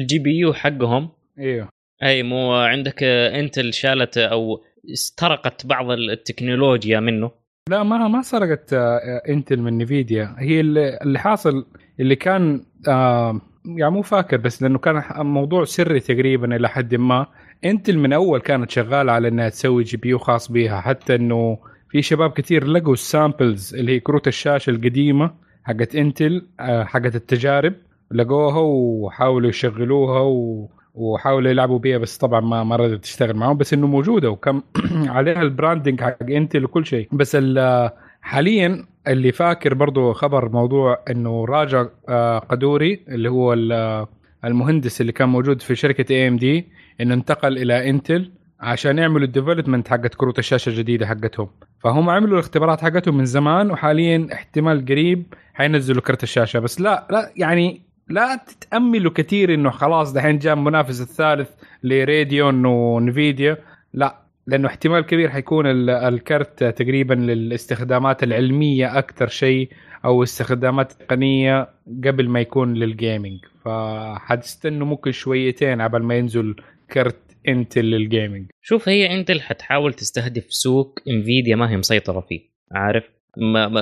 [0.00, 1.08] ال GPU حقهم.
[1.38, 1.68] إيوه.
[2.02, 7.30] أي مو عندك آه، Intel شالت أو استرقت بعض التكنولوجيا منه.
[7.70, 11.66] لا ما ما سرقت آه Intel من Nvidia هي اللي, حاصل
[12.00, 17.26] اللي كان آه يعني مو فاكر بس لأنه كان موضوع سري تقريبا إلى حد ما.
[17.64, 21.58] Intel من أول كانت شغالة على إنها تسوي GPU خاص بيها حتى إنه
[21.90, 25.30] في شباب كثير لقوا ال samples اللي هي كروت الشاشة القديمة
[25.64, 27.74] حقت Intel آه حقت التجارب
[28.10, 30.68] لقوها وحاولوا يشغلوها و...
[30.96, 34.62] وحاولوا يلعبوا بيها بس طبعا ما ما رضت تشتغل معهم بس إنه موجودة وكم
[35.16, 37.08] عليها ال branding حق Intel وكل شيء.
[37.12, 44.06] بس ال- حاليا اللي فاكر برضو خبر موضوع إنه راجع آه، قدوري اللي هو ال-
[44.44, 46.66] المهندس اللي كان موجود في شركة AMD
[47.00, 48.30] إنه انتقل إلى Intel
[48.60, 51.48] عشان يعملوا ال development حقت كروت الشاشة الجديدة حقتهم.
[51.80, 56.58] فهم عملوا الاختبارات حقتهم من زمان وحاليا احتمال قريب حينزلوا كرت الشاشة.
[56.58, 61.50] بس لا لا يعني لا تتأملوا كثير إنه خلاص دحين جاء المنافس الثالث
[61.82, 63.56] لراديون ونفيديا.
[63.94, 69.68] لا لأنه احتمال كبير حيكون ال- الكرت تقريبا للاستخدامات العلمية أكثر شيء
[70.04, 71.68] أو استخدامات تقنية
[72.04, 76.54] قبل ما يكون للجيمنج فحتستنوا ممكن شويتين قبل ما ينزل
[76.92, 82.40] كرت إنتل للجيمنج شوف هي إنتل حتحاول تستهدف سوق إنفيديا ما هي مسيطرة فيه
[82.72, 83.04] عارف؟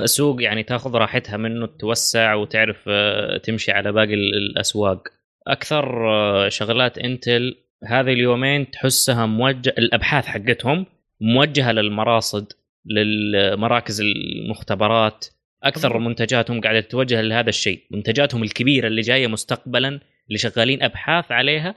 [0.05, 5.07] سوق يعني تاخذ راحتها منه توسع وتعرف آه، تمشي على باقي ال- الأسواق.
[5.47, 10.85] أكثر آه، شغلات إنتل هذه اليومين تحسها موجه الأبحاث حقتهم
[11.21, 12.51] موجهة للمراصد
[12.85, 15.25] للمراكز المختبرات.
[15.63, 15.97] أكثر.
[15.97, 17.79] منتجاتهم قاعدة تتوجه لهذا الشيء.
[17.91, 19.87] منتجاتهم الكبيرة اللي جاية مستقبلا
[20.27, 21.75] اللي شغالين أبحاث عليها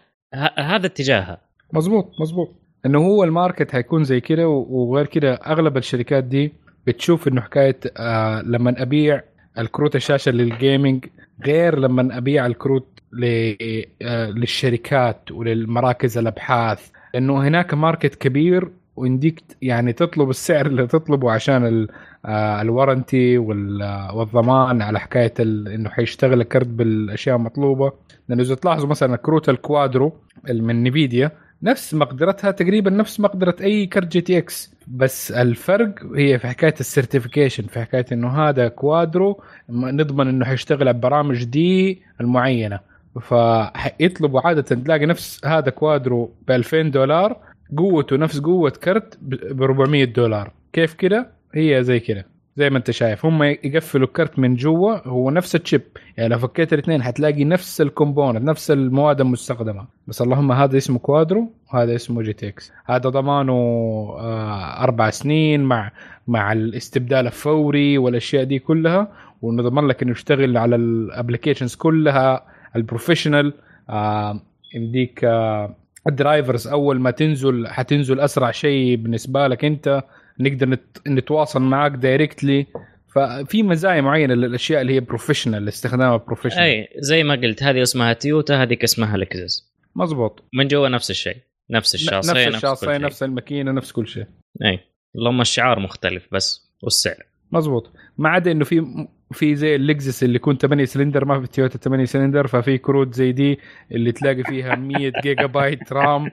[0.59, 1.41] هذا اتجاهها.
[1.75, 2.49] مزبوط مزبوط
[2.87, 6.53] إنه هو ال market حيكون زي كده وغير كده أغلب الشركات دي
[6.89, 9.23] بتشوف إنه حكاية آه لما أبيع
[9.59, 11.05] الكروت الشاشة لل gaming
[11.47, 12.87] غير لما أبيع الكروت
[13.23, 16.91] آه للشركات وللمراكز الأبحاث.
[17.15, 21.87] لأنه هناك market كبير وينديك يعني تطلب السعر اللي تطلبه عشان
[22.27, 27.93] آه ال warranty آه، والضمان على حكاية إنه حيشتغل الكرت بالأشياء المطلوبه
[28.29, 30.13] لأنه إذا تلاحظوا مثلا كروت الكوادرو
[30.51, 31.31] من نيفيديا
[31.63, 34.75] نفس مقدرتها تقريبا نفس مقدرة أي كرت جي تي إكس.
[34.89, 40.81] بس الفرق هي في حكاية ال certification في حكاية إنه هذا كوادرو نضمن إنه حيشتغل
[40.81, 42.81] على البرامج دي المعينة.
[43.21, 47.37] فيطلبوا عادة تلاقي نفس هذا كوادرو ب 2000 دولار
[47.77, 50.53] قوته نفس قوة كرت ب 400 دولار.
[50.73, 52.27] كيف كده؟ هي زي كده.
[52.59, 53.27] زي ما انت شايف.
[53.27, 55.83] هم يقفلوا الكرت من جوا هو نفس ال chip.
[56.17, 59.87] يعني لو فكيت الاثنين حتلاقي نفس ال component نفس المواد المستخدمة.
[60.07, 62.73] بس اللهم هذا اسمه كوادرو وهذا اسمه جي تي إكس.
[62.87, 65.91] هذا ضمانه آه أربع سنين مع
[66.29, 69.13] مع الاستبدال الفوري والأشياء دي كلها.
[69.43, 72.45] ونضمن لك إنه يشتغل على ال applications كلها
[72.77, 73.53] ال professional
[73.91, 74.41] آه
[74.75, 75.75] يمديك آه
[76.07, 80.03] ال drivers أول ما تنزل حتنزل أسرع شيء بالنسبة لك أنت.
[80.41, 82.67] نقدر نت- نتواصل معاك directly
[83.15, 88.13] ففي مزايا معينة للأشياء اللي هي professional استخدامها professional أي زي ما قلت هذه اسمها
[88.13, 91.37] تويوتا هذيك اسمها لكزس مزبوط من جوا نفس الشيء.
[91.71, 93.01] نفس الشاصيه نفس الشاصيه شيء.
[93.01, 94.25] نفس الماكينة نفس كل شيء.
[94.65, 94.79] أي
[95.17, 97.23] اللهم الشعار مختلف بس والسعر.
[97.53, 101.79] مزبوط ما عدا إنه في في زي اللكزس اللي يكون 8 سلندر ما في تويوتا
[101.79, 103.59] 8 سلندر ففي كروت زي دي
[103.93, 106.31] اللي تلاقي فيها 100 gigabyte RAM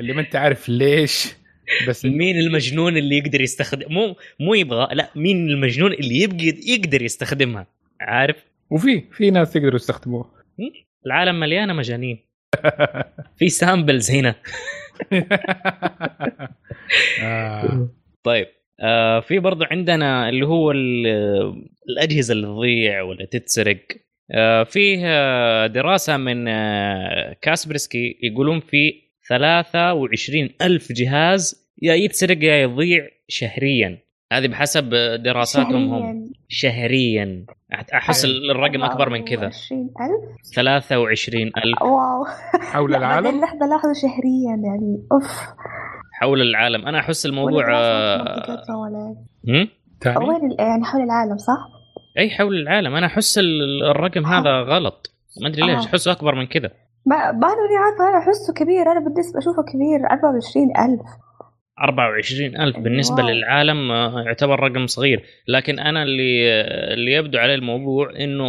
[0.00, 1.34] اللي ما أنت عارف ليش.
[1.88, 7.02] بس مين المجنون اللي يقدر يستخدم مو مو يبغى لا مين المجنون اللي يبقى يقدر
[7.02, 7.66] يستخدمها؟
[8.00, 8.36] عارف؟
[8.70, 10.30] وفي في ناس يقدروا يستخدموها.
[11.06, 12.18] العالم مليانة مجانين.
[13.38, 14.34] في samples هنا.
[17.22, 17.88] آه.
[18.22, 18.46] طيب
[18.80, 23.78] آه في برضو عندنا اللي هو ال- الأجهزة اللي تضيع ولا تتسرق.
[24.30, 28.94] آه فيه آه، دراسة من آه كاسبرسكي يقولون في
[29.28, 33.98] 23 ألف جهاز يا يتسرق يا يضيع شهريا.
[34.32, 34.90] هذه بحسب
[35.24, 36.00] دراساتهم هم.
[36.00, 36.30] شهرياً.
[36.48, 37.46] شهريا.
[37.94, 39.46] أحس الرقم أكبر من كذا.
[39.46, 41.82] 24000 23 ألف.
[41.82, 42.24] واو.
[42.60, 45.06] حول العالم؟ لحظة لحظة شهريا يعني.
[45.12, 45.40] أوف.
[46.20, 46.86] حول العالم.
[46.86, 48.58] أنا أحس الموضوع آه،
[50.16, 51.58] وين ال- يعني حول العالم صح؟
[52.18, 52.94] أي حول العالم.
[52.94, 55.10] أنا أحس ال- الرقم هذا غلط.
[55.42, 55.84] ما أدري ليش.
[55.86, 55.88] آه.
[55.88, 56.70] أحسه أكبر من كذا.
[57.06, 61.00] ما ما أنا عارفة أنا أحسه كبير أنا بالنسبة أشوفه كبير 24000
[61.82, 62.78] 24 ألف.
[62.78, 63.28] بالنسبة واو.
[63.28, 65.22] للعالم آه، يعتبر رقم صغير.
[65.48, 66.60] لكن أنا اللي
[66.94, 68.44] اللي يبدو عليه الموضوع أنه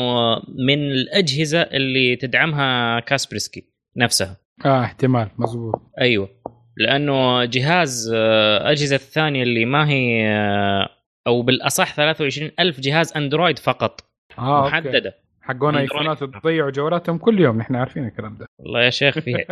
[0.66, 3.64] من الأجهزة اللي تدعمها كاسبرسكي
[3.98, 4.38] نفسها.
[4.66, 6.30] آه احتمال مزبوط أيوة.
[6.78, 10.90] لأنه جهاز آه، أجهزة الثانية اللي ما هي آه،
[11.28, 14.02] أو بالأصح 23 ألف جهاز أندرويد فقط.
[14.40, 15.12] آه okay.
[15.48, 15.76] حقون.
[15.76, 18.48] ايفونات تضيعوا جوالاتهم كل يوم نحن عارفين الكلام ده.
[18.60, 19.32] والله يا شيخ في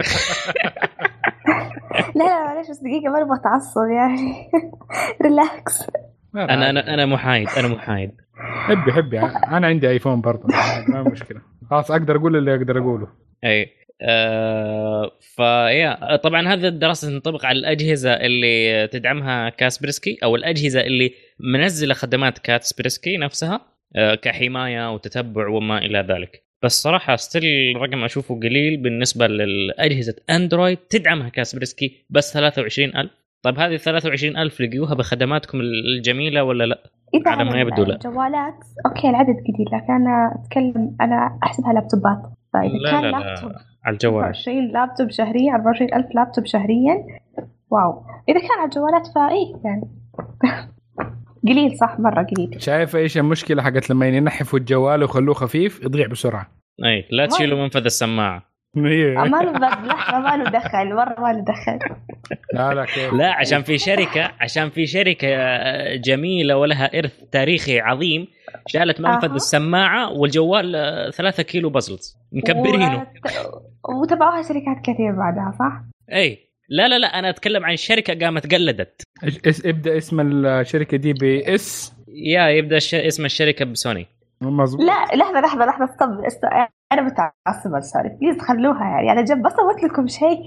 [2.15, 4.49] لا لا معلش بس دقيقة ما نبغى تعصب يعني.
[5.23, 5.83] relax
[6.35, 6.53] عادي.
[6.53, 8.11] أنا أنا محايد أنا محايد.
[8.37, 9.19] happy happy.
[9.19, 10.43] أنا عندي ايفون برضه
[10.87, 11.41] ما مشكلة.
[11.69, 13.07] خلاص أقدر أقول اللي أقدر أقوله.
[13.43, 13.69] أي
[14.01, 21.93] آه فيا طبعا هذا الدراسة تنطبق على الأجهزة اللي تدعمها كاسبرسكي أو الأجهزة اللي منزلة
[21.93, 23.74] خدمات كاسبرسكي نفسها.
[24.21, 26.45] كحماية وتتبع وما إلى ذلك.
[26.63, 33.09] بس صراحة still الرقم أشوفه قليل بالنسبة للأجهزة أندرويد تدعمها كاسبرسكي بس 23000
[33.43, 36.79] طيب هذه 23000 لقيوها بخدماتكم الجميلة ولا لا؟
[37.13, 37.95] إذا على ما يبدو لا.
[37.95, 38.55] الجوالات
[38.85, 42.21] okay العدد قليل لكن أنا أتكلم أنا أحسبها لابتوبات.
[42.53, 43.51] فإذا لا كان لا لا لابتوب
[43.83, 44.23] على الجوال.
[44.23, 47.05] 24 لابتوب شهريا 24000 لابتوب شهريا.
[47.71, 48.03] واو.
[48.29, 49.87] إذا كان على الجوالات فإيه يعني؟
[51.47, 56.47] قليل صح؟ مرة قليل شايف إيش المشكلة حقت لما ينحفوا الجوال ويخلوه خفيف؟ يضيع بسرعة.
[56.85, 58.55] أي لا تشيلوا منفذ السماعة.
[58.77, 59.15] إيه.
[59.17, 61.79] ما له بس لحظة ما له دخل مرة ما له دخل.
[62.53, 67.79] لا لا كيف؟ لا عشان في شركة عشان في شركة آه، جميلة ولها إرث تاريخي
[67.79, 68.27] عظيم
[68.67, 69.35] شالت منفذ أها.
[69.35, 72.97] السماعة والجوال آه، ثلاثة كيلو بازلز مكبرينه.
[72.97, 75.81] وت- وتبعوها شركات كثير بعدها صح؟
[76.13, 76.44] أي.
[76.69, 79.01] لا لا لا أنا أتكلم عن شركة قامت قلدت.
[79.65, 81.93] ابدأ اسم الشركة دي ب S.
[82.07, 82.95] يا يبدأ الش...
[82.95, 84.07] اسم الشركة بسوني.
[84.41, 84.85] مظبوط.
[84.85, 86.45] لا لحظة لحظة لحظة stop است-
[86.91, 88.09] أنا متعصبة sorry.
[88.21, 89.11] please خلوها يعني.
[89.11, 90.39] أنا جنب بس أبغى لكم شيء.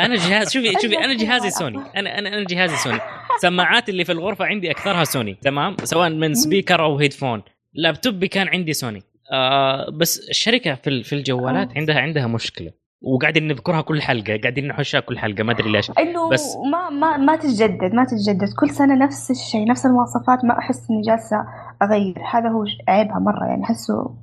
[0.00, 1.78] أنا جهاز شوفي شوفي أنا جهازي سوني.
[1.96, 2.98] أنا أنا أنا جهازي سوني.
[3.40, 7.42] سماعات اللي في الغرفة عندي أكثرها سوني تمام؟ سواء من speaker أو headphone
[7.74, 9.02] لابتوبي كان عندي سوني.
[9.32, 11.78] آه بس الشركة في ال- في الجوالات آه.
[11.78, 12.70] عندها عندها مشكلة.
[13.02, 15.90] وقاعدين نذكرها كل حلقة قاعدين نحشها كل حلقة ما أدري ليش.
[15.98, 18.48] إنه بس- ما ما ما تتجدد ما تتجدد.
[18.60, 21.36] كل سنة نفس الشيء نفس المواصفات ما أحس إني جالسة
[21.82, 22.14] أغير.
[22.32, 24.14] هذا هو عيبها مرة يعني أحسه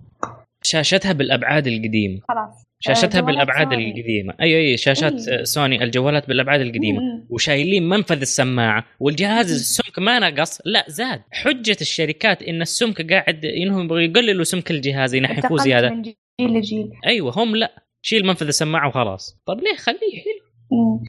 [0.66, 2.20] شاشتها بالأبعاد القديمة.
[2.28, 2.64] خلاص.
[2.80, 3.88] شاشتها بالأبعاد سوني.
[3.92, 4.34] القديمة.
[4.42, 5.46] اي اي شاشات إي.
[5.46, 7.00] سوني الجوالات بالأبعاد القديمة.
[7.00, 7.26] مم.
[7.30, 10.62] وشايلين منفذ السماعة والجهاز السمك ما نقص.
[10.66, 11.22] لا زاد.
[11.32, 15.90] حجة الشركات إن السمك قاعد إنهم يقللوا سمك الجهاز ينحفوه زيادة.
[15.90, 16.92] من جيل لجيل.
[17.06, 17.83] أيوه هم لا.
[18.06, 19.38] شيل منفذ السماعة وخلاص.
[19.46, 20.44] طب ليه؟ خليه حلو.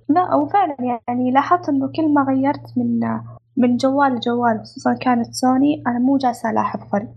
[0.08, 0.76] لا وفعلا
[1.08, 3.00] يعني لاحظت إنه كل ما غيرت من
[3.56, 7.08] من جوال لجوال خصوصا كانت سوني أنا مو جالسة ألاحظ فرق.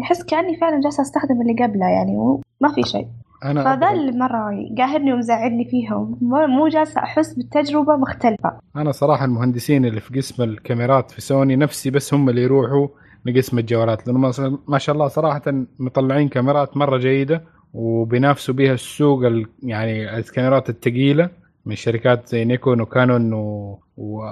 [0.00, 3.06] احس كأني فعلا جالسة أستخدم اللي قبله يعني وما في شيء.
[3.44, 6.18] أنا فذا اللي مره قاهرني ومزعلني فيهم.
[6.20, 8.58] مو مو جالسة أحس بالتجربة مختلفة.
[8.76, 12.88] أنا صراحة المهندسين اللي في قسم الكاميرات في سوني نفسي بس هم اللي يروحوا
[13.26, 15.42] لقسم الجوالات لأنه ما- ما شاء الله صراحة
[15.78, 17.44] مطلعين كاميرات مرة جيدة.
[17.74, 21.30] وبينافسوا بها السوق ال- يعني الكاميرات الثقيله
[21.66, 23.78] من شركات زي نيكون وكانون و...
[23.96, 24.24] و...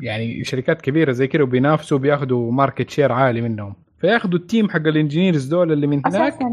[0.00, 3.74] يعني شركات كبيرة زي كده وبينافسوا بياخذوا market share عالي منهم.
[4.00, 6.48] فياخذوا ال team حق ال engineers دول اللي من هناك أساسا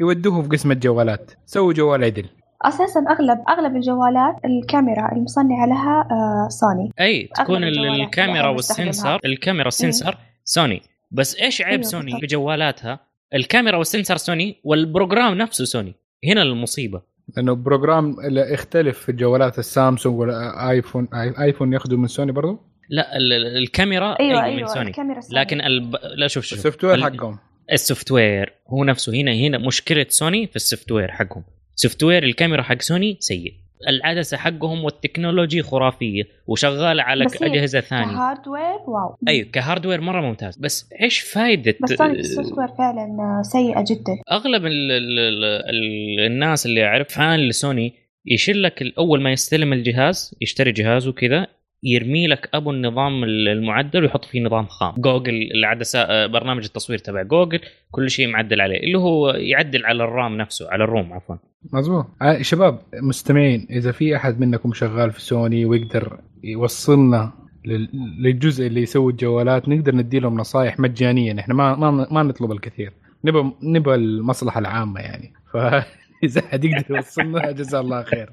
[0.00, 1.30] يودوه في قسم الجوالات.
[1.46, 2.24] سووا جوال عدل.
[2.62, 9.64] أساسا اغلب أغلب الجوالات الكاميرا المصنعة لها آه سوني أي تكون الكاميرا وال sensor الكاميرا
[9.64, 12.22] وال sensor سوني بس إيش عيب أيوة سوني بالضبط.
[12.22, 13.00] بجوالاتها
[13.34, 15.94] الكاميرا وال sensor سوني وال program نفسه سوني.
[16.24, 17.02] هنا المصيبة.
[17.36, 23.16] لأنه program اللي يختلف في جوالات السامسونج والايفون آي- آيفون ياخذوا من سوني برضو؟ لا
[23.16, 24.90] ال- ال- الكاميرا أيوه أيوة أيوه من سوني.
[24.90, 25.40] الكاميرا سوني.
[25.40, 25.96] لكن الب...
[26.16, 26.58] لا شوف شوف.
[26.58, 27.38] ال software حقهم.
[27.72, 29.12] ال software هو نفسه.
[29.14, 31.44] هنا هنا مشكلة سوني في ال software حقهم.
[31.74, 33.54] software الكاميرا حق سوني سيء.
[33.88, 38.12] العدسة حقهم وال technology خرافية وشغاله على أجهزة ثانية.
[38.12, 39.16] ك hardware؟ wow.
[39.28, 40.56] أيوه ك hardware مرة ممتاز.
[40.56, 44.18] بس إيش فائده بس ال soft ware فعلا سيئة جدا.
[44.32, 47.94] أغلب ال ال ال ال الناس اللي أعرف fan لسوني
[48.26, 51.46] يشيل لك أول ما يستلم الجهاز يشتري جهازه كذا
[51.84, 54.94] يرمي لك أبو النظام ال- المعدل ويحط فيه نظام خام.
[54.98, 60.04] جوجل العدسه آه، برنامج التصوير تبع جوجل كل شيء معدل عليه اللي هو يعدل على
[60.04, 61.36] ال RAM نفسه على ال ROM عفوا.
[61.72, 62.06] مظبوط.
[62.22, 67.32] آه، شباب مستمعين إذا في أحد منكم شغال في سوني ويقدر يوصلنا
[67.64, 71.74] لل- للجزء اللي يسوي الجوالات نقدر ندي لهم نصائح مجانيا إحنا ما
[72.10, 72.92] ما نطلب الكثير.
[73.24, 75.32] نبغى نبغى المصلحة العامة يعني.
[75.52, 78.30] فاذا أحد يقدر يوصلنا جزاه الله خير.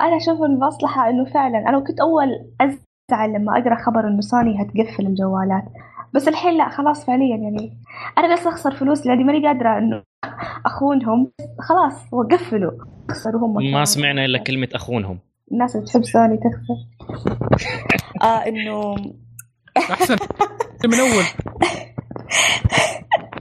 [0.00, 2.28] أنا أشوف المصلحة إنه فعلا أنا كنت أول
[2.60, 5.64] أزعل لما أقرأ خبر إنه سوني هتقفل الجوالات.
[6.14, 7.78] بس الحين لا خلاص فعليا يعني.
[8.18, 10.02] أنا بس أخسر فلوس لأني ماني قادرة إنه
[10.66, 11.30] أخونهم.
[11.60, 12.70] خلاص وقفلوا
[13.10, 13.84] خسروا هم ما.
[13.84, 15.18] سمعنا إلا كلمة أخونهم.
[15.52, 16.76] الناس اللي تحب سوني تخسر.
[18.22, 18.94] آه إنه
[19.76, 20.16] أحسن.
[20.84, 21.10] من أول.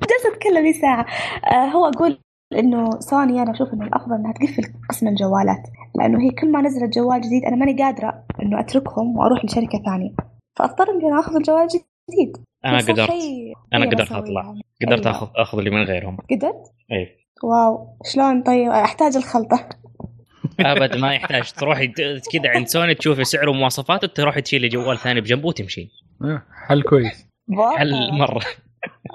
[0.10, 1.06] جالسة أتكلم لي ساعة.
[1.52, 2.18] آه هو أقول
[2.56, 5.64] انه سوني أنا أشوف إنه الأفضل إنها تقفل قسم الجوالات
[5.96, 10.12] لأنه هي كل ما نزلت جوال جديد أنا ماني قادرة إنه أتركهم وأروح لشركة ثانية.
[10.56, 12.38] فأضطر إني آخذ الجوال جديد.
[12.66, 13.10] أنا قدرت.
[13.74, 14.44] أنا قدرت أطلع.
[14.46, 14.62] يعني.
[14.86, 15.18] قدرت أيوة.
[15.18, 16.18] آخذ آخذ اللي من غيرهم.
[16.32, 17.08] قدرت؟ اي
[17.44, 17.88] واو.
[18.06, 19.70] شلون؟ طيب أحتاج الخلطة.
[20.60, 21.52] أبد ما يحتاج.
[21.52, 25.90] تروحي ت- كذا عند سوني تشوفي سعره ومواصفاته تروحي تشيلي جوال ثاني بجنبه وتمشي.
[26.24, 27.28] آه، حل كويس.
[27.78, 28.40] حل مرة.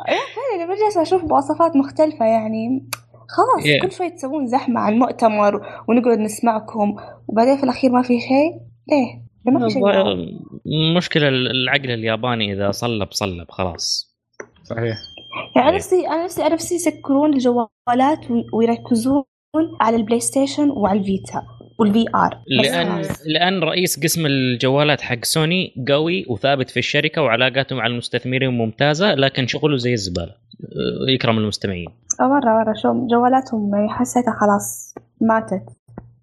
[0.06, 2.88] فعلا أنا أشوف مواصفات مختلفة يعني.
[3.28, 3.82] خلاص Yeah.
[3.86, 5.54] كل شوي تسوون زحمة على المؤتمر
[5.88, 6.96] ونقعد نسمعكم
[7.28, 8.52] وبعدين في الأخير ما في شيء؟
[8.90, 9.82] ليه؟ ما في شيء؟
[10.96, 14.14] مشكلة العقل الياباني إذا صلب صلب خلاص.
[14.64, 14.96] صحيح.
[15.56, 15.74] يعني إيه.
[15.76, 19.24] نفسي أنا نفسي أنا نفسي يسكرون الجوالات وي- ويركزون
[19.80, 21.42] على البلاي ستيشن وعلى الفيتا
[21.80, 22.38] وال VR.
[22.48, 29.14] لأن لأن رئيس قسم الجوالات حق سوني قوي وثابت في الشركة وعلاقاته مع المستثمرين ممتازة
[29.14, 31.88] لكن شغله زي الزبالة أه، يكرم المستمعين.
[32.20, 35.62] مرة مرة شو جوالاتهم حسيتها خلاص ماتت.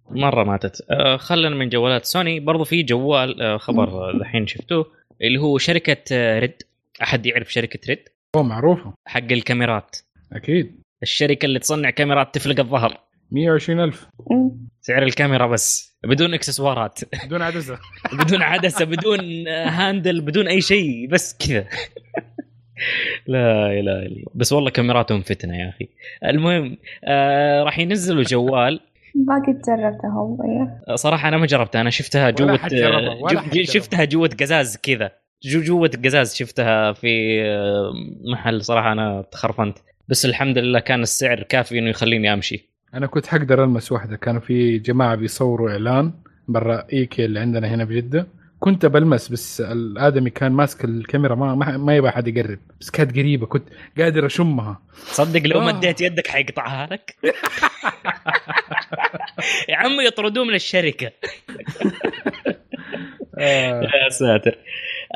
[0.09, 0.81] مرة ماتت.
[0.91, 2.39] أه، خلنا من جوالات سوني.
[2.39, 4.85] برضو في جوال أه، خبر الحين شفتوه
[5.21, 6.53] اللي هو شركة أه، ريد.
[7.01, 7.99] أحد يعرف شركة ريد؟
[8.35, 8.93] هو معروفة.
[9.05, 9.97] حق الكاميرات.
[10.33, 10.81] أكيد.
[11.03, 12.97] الشركة اللي تصنع كاميرات تفلق الظهر.
[13.31, 14.67] 120000 مم.
[14.81, 15.95] سعر الكاميرا بس.
[16.03, 16.99] بدون إكسسوارات.
[17.25, 17.77] بدون عدسة.
[18.23, 21.07] بدون عدسة بدون هاندل بدون أي شيء.
[21.09, 21.65] بس كذا.
[23.27, 24.25] لا إله إلا الله.
[24.35, 25.87] بس والله كاميراتهم فتنة يا أخي.
[26.25, 28.79] المهم آه راح ينزلوا جوال.
[29.27, 30.95] ما قد جربتهم أيوه.
[30.95, 33.63] صراحة أنا ما جربتها أنا شفتها جوة جربها.
[33.63, 35.11] شفتها جوة قزاز كذا.
[35.43, 37.91] جو جوة قزاز شفتها في آه،
[38.31, 39.77] محل صراحة أنا تخرفنت.
[40.07, 42.69] بس الحمد لله كان السعر كافي إنه يخليني أمشي.
[42.93, 46.13] أنا كنت حقدر ألمس واحدة كانوا في جماعة بيصوروا إعلان
[46.47, 48.27] برا ايكي اللي عندنا هنا بجده
[48.65, 52.59] كنت بلمس بس الآدمي كان ماسك الكاميرا ما ما, ما يبغى حد يقرب.
[52.81, 54.81] بس كانت قريبة كنت قادر أشمها.
[55.11, 55.65] تصدق لو آه.
[55.65, 57.15] مديت يدك حيقطعها لك.
[59.69, 61.11] يا عمي يطردوه من الشركة.
[63.39, 63.81] آه.
[63.81, 64.57] يا ساتر.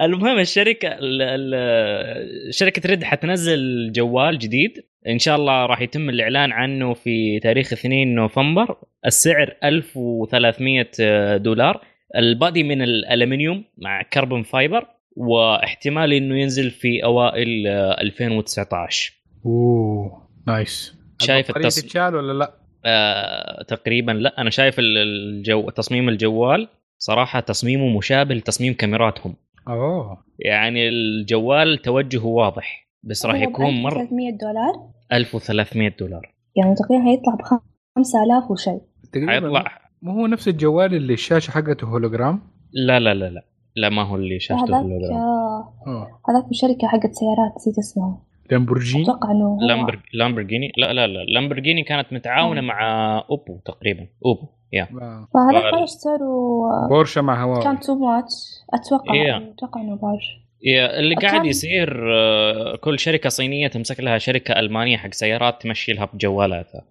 [0.01, 4.83] المهم الشركة ال- ال- شركة ريد حتنزل جوال جديد.
[5.07, 8.75] إن شاء الله راح يتم الإعلان عنه في تاريخ 2 نوفمبر.
[9.05, 11.81] السعر 1300 دولار.
[12.15, 19.13] ال body من الألمنيوم مع carbon fiber واحتمال إنه ينزل في أوائل آه، 2019
[19.45, 20.95] أوه nice.
[21.21, 22.53] شايف البطارية التص- تتشال ولا لا؟
[22.85, 24.41] آه تقريبا لا.
[24.41, 26.67] أنا شايف ال- الجو تصميم الجوال
[26.97, 29.35] صراحة تصميمه مشابه لتصميم كاميراتهم.
[29.67, 30.17] أوه.
[30.39, 34.73] يعني الجوال توجهه واضح بس راح يكون مره 300 دولار.
[35.13, 36.33] 1300 دولار.
[36.55, 37.41] يعني تقريبا هيطلع ب
[37.95, 38.79] 5000 وشيء.
[39.13, 39.31] تقريبا.
[39.31, 42.41] حيطلع مو هو نفس الجوال اللي الشاشة حقته هولوجرام؟
[42.73, 43.43] لا لا لا لا.
[43.75, 45.13] لا ما هو اللي شاشته هولوجرام.
[45.17, 46.07] آه، آه.
[46.29, 48.17] هذاك من شركة حقت سيارات نسيت اسمها
[48.51, 49.99] لامبورجيني؟ أتوقع إنه لامبرج...
[50.13, 51.19] لامبرجيني لا لا لا.
[51.23, 52.63] لامبرجيني كانت متعاونة آه.
[52.63, 54.07] مع أوبو تقريبا.
[54.25, 54.83] أوبو yeah.
[55.01, 55.27] آه.
[55.33, 57.63] فهذاك بلاش سعره بورشة مع هواوي.
[57.63, 58.33] كان too much
[58.73, 59.53] أتوقع Yeah.
[59.53, 60.19] أتوقع إنه باج
[60.63, 65.93] يا اللي قاعد يصير آه، كل شركة صينية تمسك لها شركة ألمانية حق سيارات تمشي
[65.93, 66.81] لها بجوالاتها.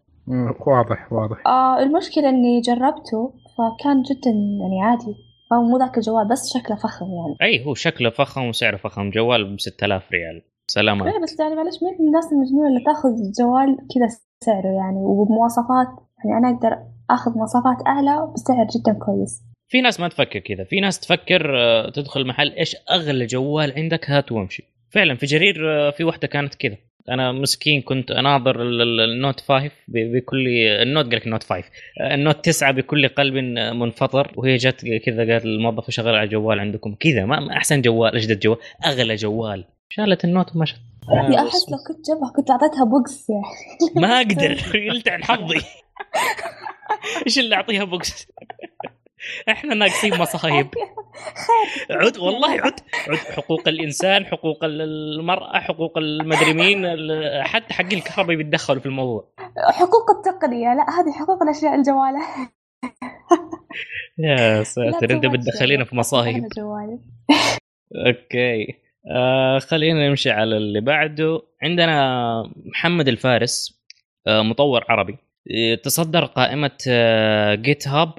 [0.66, 1.46] واضح واضح.
[1.46, 5.14] آه المشكلة إني جربته فكان جدا يعني عادي.
[5.52, 7.36] هو مو ذاك الجوال بس شكله فخم يعني.
[7.42, 9.10] أي هو شكله فخم وسعره فخم.
[9.10, 10.42] جوال ب 6000 ريال.
[10.70, 13.08] سلامات إيه بس يعني معلش مين من الناس المجنونة اللي تأخذ
[13.40, 14.08] جوال كذا
[14.44, 15.88] سعره يعني وبمواصفات؟
[16.24, 16.78] يعني أنا أقدر
[17.10, 19.42] أخذ مواصفات أعلى بسعر جدا كويس.
[19.68, 20.64] في ناس ما تفكر كذا.
[20.64, 24.64] في ناس تفكر آه، تدخل محل إيش أغلى جوال عندك؟ هات وامشي.
[24.90, 26.76] فعلا في جرير آه، في واحدة كانت كذا.
[27.08, 30.48] أنا مسكين كنت أناظر ال- ال- النوت 5 ب- بكل
[30.82, 31.64] النوت قال لك النوت 5
[32.00, 33.34] آه، النوت 9 بكل قلب
[33.74, 36.94] منفطر وهي جت كذا قالت الموظف شغل على جوال عندكم.
[37.00, 39.64] كذا ما أحسن جوال أجدد جوال أغلى جوال.
[39.90, 40.76] شالت النوت ومشت
[41.32, 43.26] يا أحس لو كنت جنبها كنت أعطيتها بوكس.
[43.30, 45.60] يعني ما أقدر يلتعن حظي.
[47.26, 48.28] إيش اللي أعطيها بوكس؟
[49.48, 50.68] إحنا ناقصين مصايب.
[51.90, 52.80] عد والله عد.
[53.08, 56.86] عد حقوق الإنسان حقوق المرأة حقوق المدري مين
[57.42, 59.28] حتى حق الكهرباء بيتدخلوا في الموضوع.
[59.70, 62.20] حقوق التقنية لا هذه حقوق الأشياء الجوالة.
[64.18, 65.84] يا ساتر أنت بتدخلينا.
[65.84, 66.44] في مصايب.
[68.06, 68.74] أوكي.
[69.16, 71.42] آه خلينا نمشي على اللي بعده.
[71.62, 73.82] عندنا محمد الفارس
[74.26, 75.18] آه مطور عربي.
[75.82, 76.78] تصدر قائمة
[77.54, 78.12] جيت هاب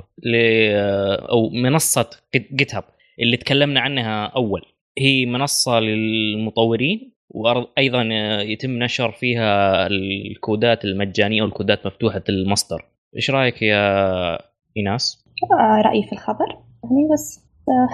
[1.29, 2.83] أو منصة جيت هاب
[3.19, 4.61] اللي تكلمنا عنها أول.
[4.97, 12.85] هي منصة للمطورين وأيضا آه، يتم نشر فيها الكودات المجانية والكودات مفتوحة المصدر.
[13.15, 14.37] إيش رأيك يا
[14.77, 16.47] إيناس؟ آه، رأيي في الخبر.
[16.83, 17.89] يعني بس آه،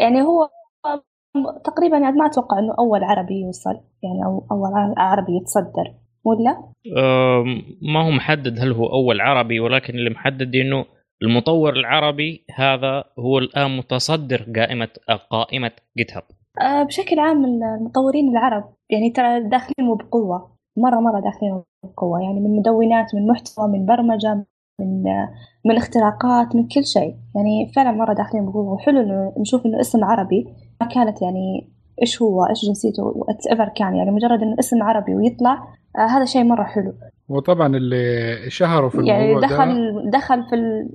[0.00, 0.48] يعني هو
[1.64, 5.94] تقريبا يعني ما أتوقع إنه أول عربي يوصل يعني أو أول عربي يتصدر.
[6.24, 6.72] ولا؟
[7.82, 10.84] ما هو محدد هل هو أول عربي ولكن اللي محدد إنه
[11.22, 14.88] المطور العربي هذا هو الآن متصدر قائمه
[15.30, 16.22] قائمة GitHub.
[16.60, 20.56] آه، بشكل عام المطورين العرب يعني ترى داخلين بقوة.
[20.76, 22.22] مرة مرة داخلين بقوة.
[22.22, 24.46] يعني من مدونات من محتوى من برمجة
[24.80, 25.02] من
[25.64, 27.14] من اختراقات من كل شيء.
[27.36, 28.72] يعني فعلا مرة داخلين بقوة.
[28.72, 30.46] وحلو إنه نشوف إنه اسم عربي.
[30.80, 31.72] ما كانت يعني
[32.02, 35.52] إيش هو؟ إيش جنسيته؟ whatever كان؟ يعني مجرد إنه اسم عربي ويطلع
[35.98, 36.94] آه هذا شيء مرة حلو.
[37.28, 40.88] وطبعا اللي شهروا في يعني الموضوع ده دخل دخل في ال...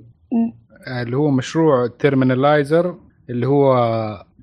[1.02, 2.96] اللي هو مشروع Terminalizer
[3.30, 3.76] اللي هو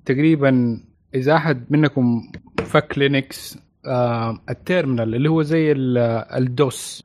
[0.05, 0.81] تقريبا
[1.15, 2.21] إذا أحد منكم
[2.65, 5.99] فك Linux آه ال terminal اللي هو زي ال-
[6.43, 7.05] ال DOS.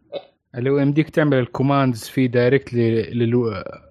[0.56, 2.74] اللي هو يمديك تعمل ال commands فيه direct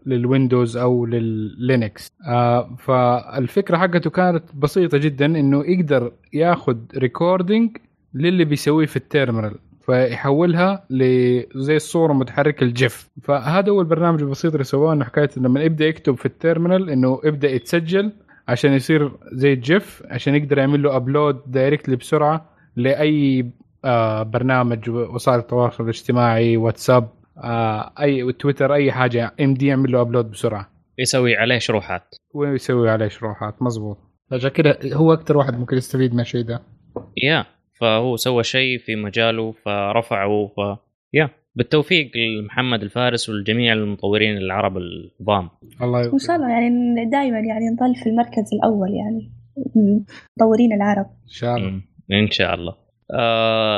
[0.07, 7.77] لل Windows أو لل Linux آه فالفكرة حقته كانت بسيطة جدا إنه يقدر ياخذ recording
[8.15, 9.55] للي بيسويه في ال terminal
[9.87, 15.63] فيحولها لزي الصورة متحركة ال GIF فهذا هو البرنامج البسيط اللي سواه إنه حكاية لما
[15.63, 18.13] يبدأ يكتب في ال terminal إنه يبدأ يتسجل
[18.49, 23.47] عشان يصير زي ال GIF عشان يقدر يعمل له upload directly بسرعة لأي
[24.23, 27.09] برنامج وسائل التواصل الاجتماعي واتساب
[27.45, 30.69] آه أي تويتر أي حاجة يمديه يعمل له upload بسرعة.
[30.99, 32.15] يسوي عليه شروحات.
[32.35, 33.99] ويسوي عليه شروحات مزبوط
[34.33, 36.63] عشان كده هو أكثر واحد ممكن يستفيد من الشيء ده.
[37.23, 37.45] yeah
[37.81, 40.79] فهو سوى شيء في مجاله فرفعه ف
[41.15, 45.51] yeah بالتوفيق لمحمد الفارس ولجميع المطورين العرب العظام
[45.83, 49.33] الله وان شاء الله يعني دائما يعني نظل في المركز الأول يعني
[50.37, 51.07] مطورين العرب.
[51.07, 51.81] إن شاء الله.
[52.13, 52.73] إن شاء الله.
[52.73, 52.86] آه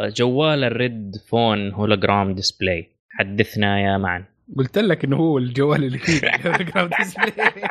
[0.09, 2.89] جوال ال RED phone hologram display.
[3.11, 4.25] حدثنا يا معن.
[4.57, 7.33] قلت لك إنه هو الجوال اللي فيه الهولوجرام ديسبلاي.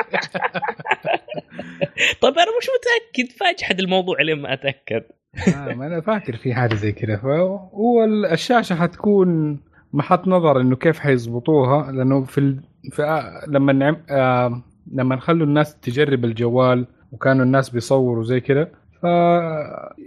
[2.21, 3.31] طيب أنا مش متأكد.
[3.39, 5.03] فاجحد الموضوع لين ما أتأكد.
[5.47, 7.17] آه ما أنا فاكر في حاجة زي كذا.
[7.17, 9.59] فهو ال- الشاشه حتكون
[9.93, 12.59] محط نظر إنه كيف حيظبطوها لأنه في, ال...
[12.91, 18.71] في آه لما نعم آه لما نخلوا الناس تجرب الجوال وكانوا الناس بيصوروا زي كذا
[19.01, 19.03] ف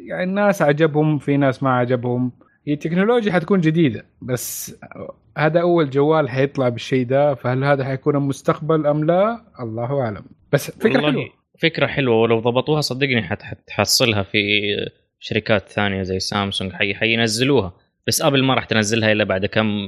[0.07, 2.32] يعني الناس عجبهم في ناس ما عجبهم.
[2.66, 4.76] هي التكنولوجيا حتكون جديدة بس
[5.38, 10.22] هذا أول جوال حيطلع بالشيء ده فهل هذا حيكون المستقبل أم لا؟ الله أعلم.
[10.53, 11.28] بس فكرة حلوة.
[11.59, 14.38] فكرة حلوة ولو ضبطوها صدقني حت- حتحصلها في
[15.20, 17.72] شركات ثانية زي سامسونج حي حينزلوها.
[18.07, 19.86] بس ابل ما راح تنزلها إلا بعد كم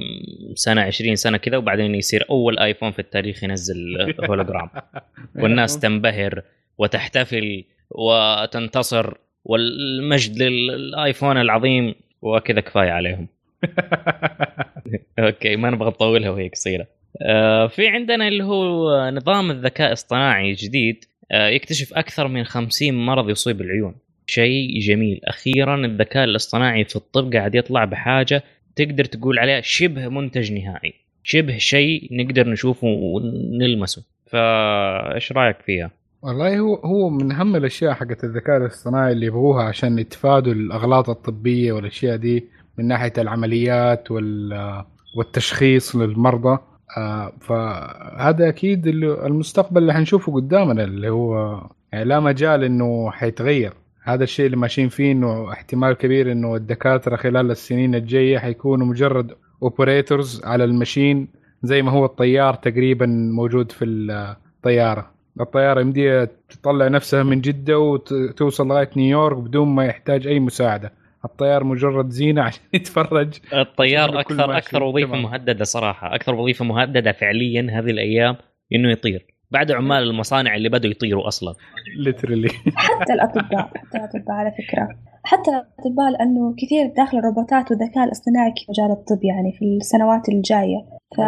[0.55, 4.69] سنة 20 سنة كذا وبعدين يصير أول آيفون في التاريخ ينزل هولوجرام.
[5.41, 6.41] والناس تنبهر
[6.77, 9.13] وتحتفل وتنتصر
[9.45, 13.27] والمجد للآيفون العظيم وكذا كفاية عليهم.
[15.19, 16.87] أوكي ما نبغى نطولها وهي قصيرة.
[17.21, 23.29] آه، في عندنا اللي هو نظام الذكاء الاصطناعي جديد آه، يكتشف أكثر من 50 مرض
[23.29, 23.95] يصيب العيون.
[24.27, 25.21] شيء جميل.
[25.23, 28.43] أخيرا الذكاء الاصطناعي في الطب قاعد يطلع بحاجة
[28.75, 30.93] تقدر تقول عليها شبه منتج نهائي.
[31.23, 34.03] شبه شيء نقدر نشوفه ونلمسه.
[34.27, 35.91] فايش رأيك فيها؟
[36.23, 41.73] والله هو هو من أهم الأشياء حقت الذكاء الاصطناعي اللي يبغوها عشان يتفادوا الأغلاط الطبية
[41.73, 42.47] والأشياء دي
[42.77, 44.83] من ناحية العمليات وال
[45.17, 46.57] والتشخيص للمرضى.
[46.97, 51.61] آه، فهذا أكيد المستقبل اللي حنشوفه قدامنا اللي هو
[51.91, 53.73] يعني لا مجال إنه حيتغير.
[54.03, 59.31] هذا الشيء اللي ماشيين فيه إنه احتمال كبير إنه الدكاترة خلال السنين الجاية حيكونوا مجرد
[59.63, 61.27] اوبريتورز على المشين
[61.63, 63.05] زي ما هو الطيار تقريبا
[63.35, 65.11] موجود في الطيارة.
[65.41, 70.91] الطيارة يمديها تطلع نفسها من جدة وتوصل لغاية نيويورك بدون ما يحتاج أي مساعدة.
[71.25, 73.39] الطيار مجرد زينة عشان يتفرج.
[73.53, 75.23] الطيار أكثر أكثر وظيفة تمام.
[75.23, 76.15] مهددة صراحة.
[76.15, 78.35] أكثر وظيفة مهددة فعليا هذه الأيام
[78.75, 79.25] إنه يطير.
[79.51, 81.53] بعد عمال المصانع اللي بدوا يطيروا أصلا.
[81.97, 84.87] ليترلي حتى الأطباء حتى الأطباء على فكرة.
[85.23, 90.77] حتى الأطباء لأنه كثير داخل الروبوتات والذكاء الاصطناعي في مجال الطب يعني في السنوات الجاية.
[91.17, 91.21] ف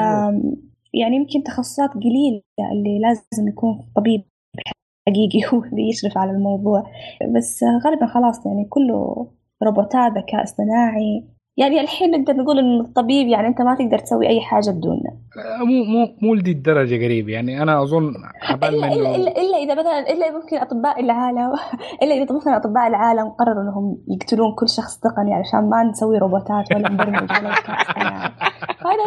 [1.02, 2.42] يعني يمكن تخصصات قليلة
[2.72, 4.24] اللي لازم يكون طبيب
[5.08, 6.84] حقيقي هو اللي يشرف على الموضوع.
[7.36, 9.28] بس غالبا خلاص يعني كله
[9.64, 11.24] روبوتات ذكاء اصطناعي.
[11.58, 15.10] يعني الحين نقدر نقول انه الطبيب يعني أنت ما تقدر تسوي أي حاجة بدونه
[15.60, 17.30] مو مو مو لدي الدرجة قريب.
[17.30, 21.54] يعني أنا أظن عبال ما إلا إلا إلا إذا مثلا إلا ممكن أطباء العالم
[22.04, 26.76] إلا إذا مثلا أطباء العالم قرروا إنهم يقتلون كل شخص تقني علشان ما نسوي روبوتات
[26.76, 27.52] ولا نبرمج ولا
[28.86, 29.04] هذا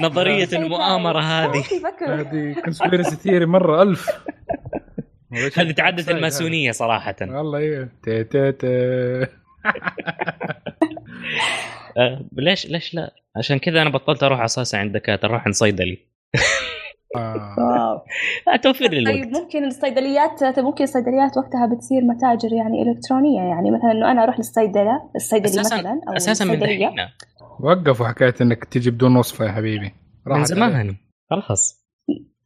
[0.00, 1.20] نظرية المؤامرة.
[1.20, 1.64] هذه.
[2.06, 4.10] هذه conspiracy theory مرة ألف.
[5.58, 5.70] هذه.
[5.70, 7.16] تعدت الماسونية صراحة.
[7.20, 7.88] والله إيه.
[8.02, 8.66] تي تي تي
[11.96, 15.28] أه ليش ليش لا؟ عشان كذا أنا بطلت أروح أساسا عند دكاترة.
[15.28, 15.98] أروح عند صيدلي.
[17.16, 17.54] آه.
[17.58, 18.02] wow.
[18.54, 19.42] آه، توفير لي طيب الوقت.
[19.42, 23.70] ممكن الصيدليات ممكن الصيدليات وقتها بتصير متاجر يعني إلكترونية يعني.
[23.70, 26.96] مثلا إنه أنا أروح للصيدله الصيدلي مثلا أو أساسا من دحين
[27.60, 29.92] وقفوا حكاية إنك تجي بدون وصفة يا حبيبي.
[30.26, 30.96] من زمان.
[31.30, 31.80] خلاص.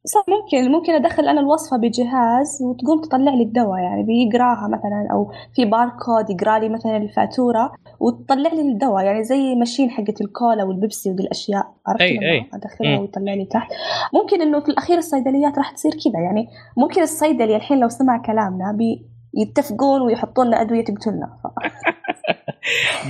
[0.06, 5.32] صح ممكن ممكن أدخل أنا الوصفة بجهاز وتقوم تطلع لي الدواء يعني بيقراها مثلا أو
[5.54, 11.10] في باركود يقرأ لي مثلا الفاتورة وتطلع لي الدواء يعني زي machine حقت الكولا والبيبسي
[11.10, 11.74] وذي الأشياء.
[11.86, 12.48] عرفت أي- أي.
[12.54, 12.98] أدخلها.
[12.98, 13.70] ويطلع لي تحت.
[14.14, 16.46] ممكن إنه في الأخير الصيدليات راح تصير كذا يعني
[16.76, 21.36] ممكن الصيدلي الحين لو سمع كلامنا بي يتفقون ويحطون لنا أدوية تقتلنا.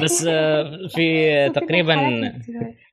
[0.03, 2.33] بس آه، في تقريبا.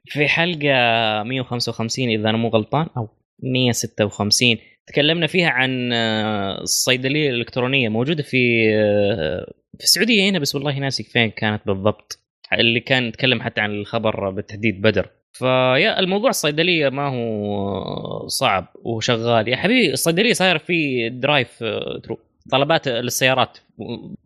[0.05, 3.09] في حلقة 155 إذا أنا مو غلطان أو
[3.43, 4.57] 156
[4.88, 11.03] تكلمنا فيها عن آه، الصيدلية الإلكترونية موجودة في آه، في السعودية هنا بس والله ناسي
[11.03, 12.20] فين كانت بالضبط.
[12.53, 15.09] اللي كان يتكلم حتى عن الخبر بتحديد بدر.
[15.34, 19.47] فيا الموضوع الصيدلية ما هو صعب وشغال.
[19.47, 21.63] يا حبيبي الصيدلية صاير في drive
[22.03, 22.19] thru
[22.51, 23.57] طلبات للسيارات.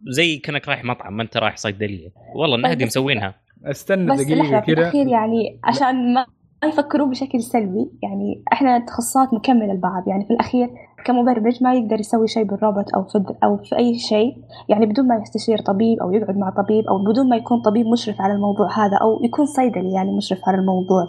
[0.07, 2.09] زي كأنك رايح مطعم ما أنت رايح صيدلية.
[2.35, 2.87] والله النهدي طيب.
[2.87, 3.35] مسوينها
[3.65, 4.81] استنى دقيقة كده.
[4.81, 6.25] الأخير يعني عشان ما
[6.63, 10.07] ما يفكروا بشكل سلبي يعني إحنا تخصصات مكملة لبعض.
[10.07, 10.69] يعني في الأخير
[11.05, 14.37] كمبرمج ما يقدر يسوي شيء بالروبوت أو في أو في أي شيء.
[14.69, 18.21] يعني بدون ما يستشير طبيب أو يقعد مع طبيب أو بدون ما يكون طبيب مشرف
[18.21, 21.07] على الموضوع هذا أو يكون صيدلي يعني مشرف على الموضوع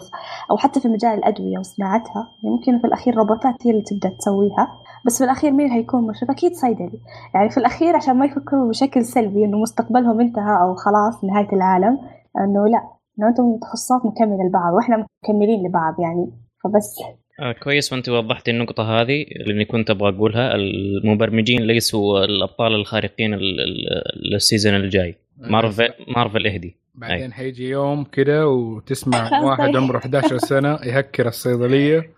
[0.51, 2.27] أو حتى في مجال الأدوية وصناعتها.
[2.43, 4.67] يعني ممكن في الأخير روبوتات هي اللي تبدأ تسويها.
[5.07, 6.99] بس في الأخير مين هيكون مشرف؟ أكيد صيدلي
[7.35, 11.97] يعني في الأخير عشان ما يفكروا بشكل سلبي إنه مستقبلهم انتهى أو خلاص نهاية العالم
[12.39, 12.81] إنه لا
[13.19, 16.27] إنه أنتم تخصصات مكملة لبعض وإحنا مكملين لبعض يعني.
[16.63, 16.95] فبس.
[17.39, 17.93] آه كويس.
[17.93, 20.55] وأنت وضحت النقطة هذه لاني كنت أبغى أقولها.
[20.55, 25.15] المبرمجين ليسوا الأبطال الخارقين ال- ال- ال season الجاي.
[25.37, 26.75] مارفل مارفل إهدي.
[26.95, 29.77] بعدين حيجي يوم كده وتسمع واحد طيب.
[29.77, 32.16] عمره 11 سنة يهكر الصيدلية.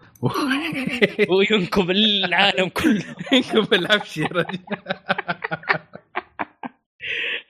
[1.30, 3.05] وينكب العالم كله.
[3.34, 4.59] ينكب العفش يا رجل.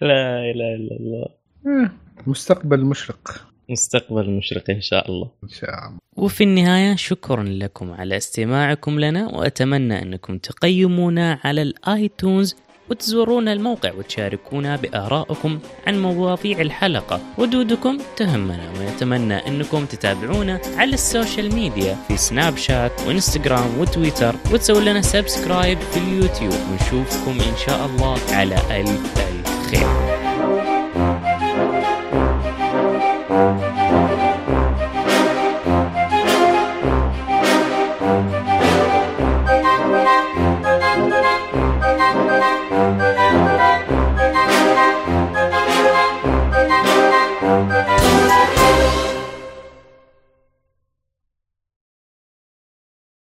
[0.02, 1.26] لا إله إلا الله.
[2.28, 3.46] مستقبل مشرق.
[3.70, 5.32] مستقبل مشرق إن شاء الله.
[5.44, 5.98] إن شاء الله.
[6.18, 12.56] وفي النهاية شكرا لكم على استماعكم لنا وأتمنى أنكم تقيمونا على ال iTunes
[12.90, 17.20] وتزورون الموقع وتشاركونا بآرائكم عن مواضيع الحلقة.
[17.40, 25.02] ردودكم تهمنا ونتمنى أنكم تتابعونا على ال social media في Snapchat وإنستغرام وتويتر وتسوون لنا
[25.02, 26.54] subscribe في اليوتيوب.
[26.72, 30.29] ونشوفكم إن شاء الله على ألف ألف خير.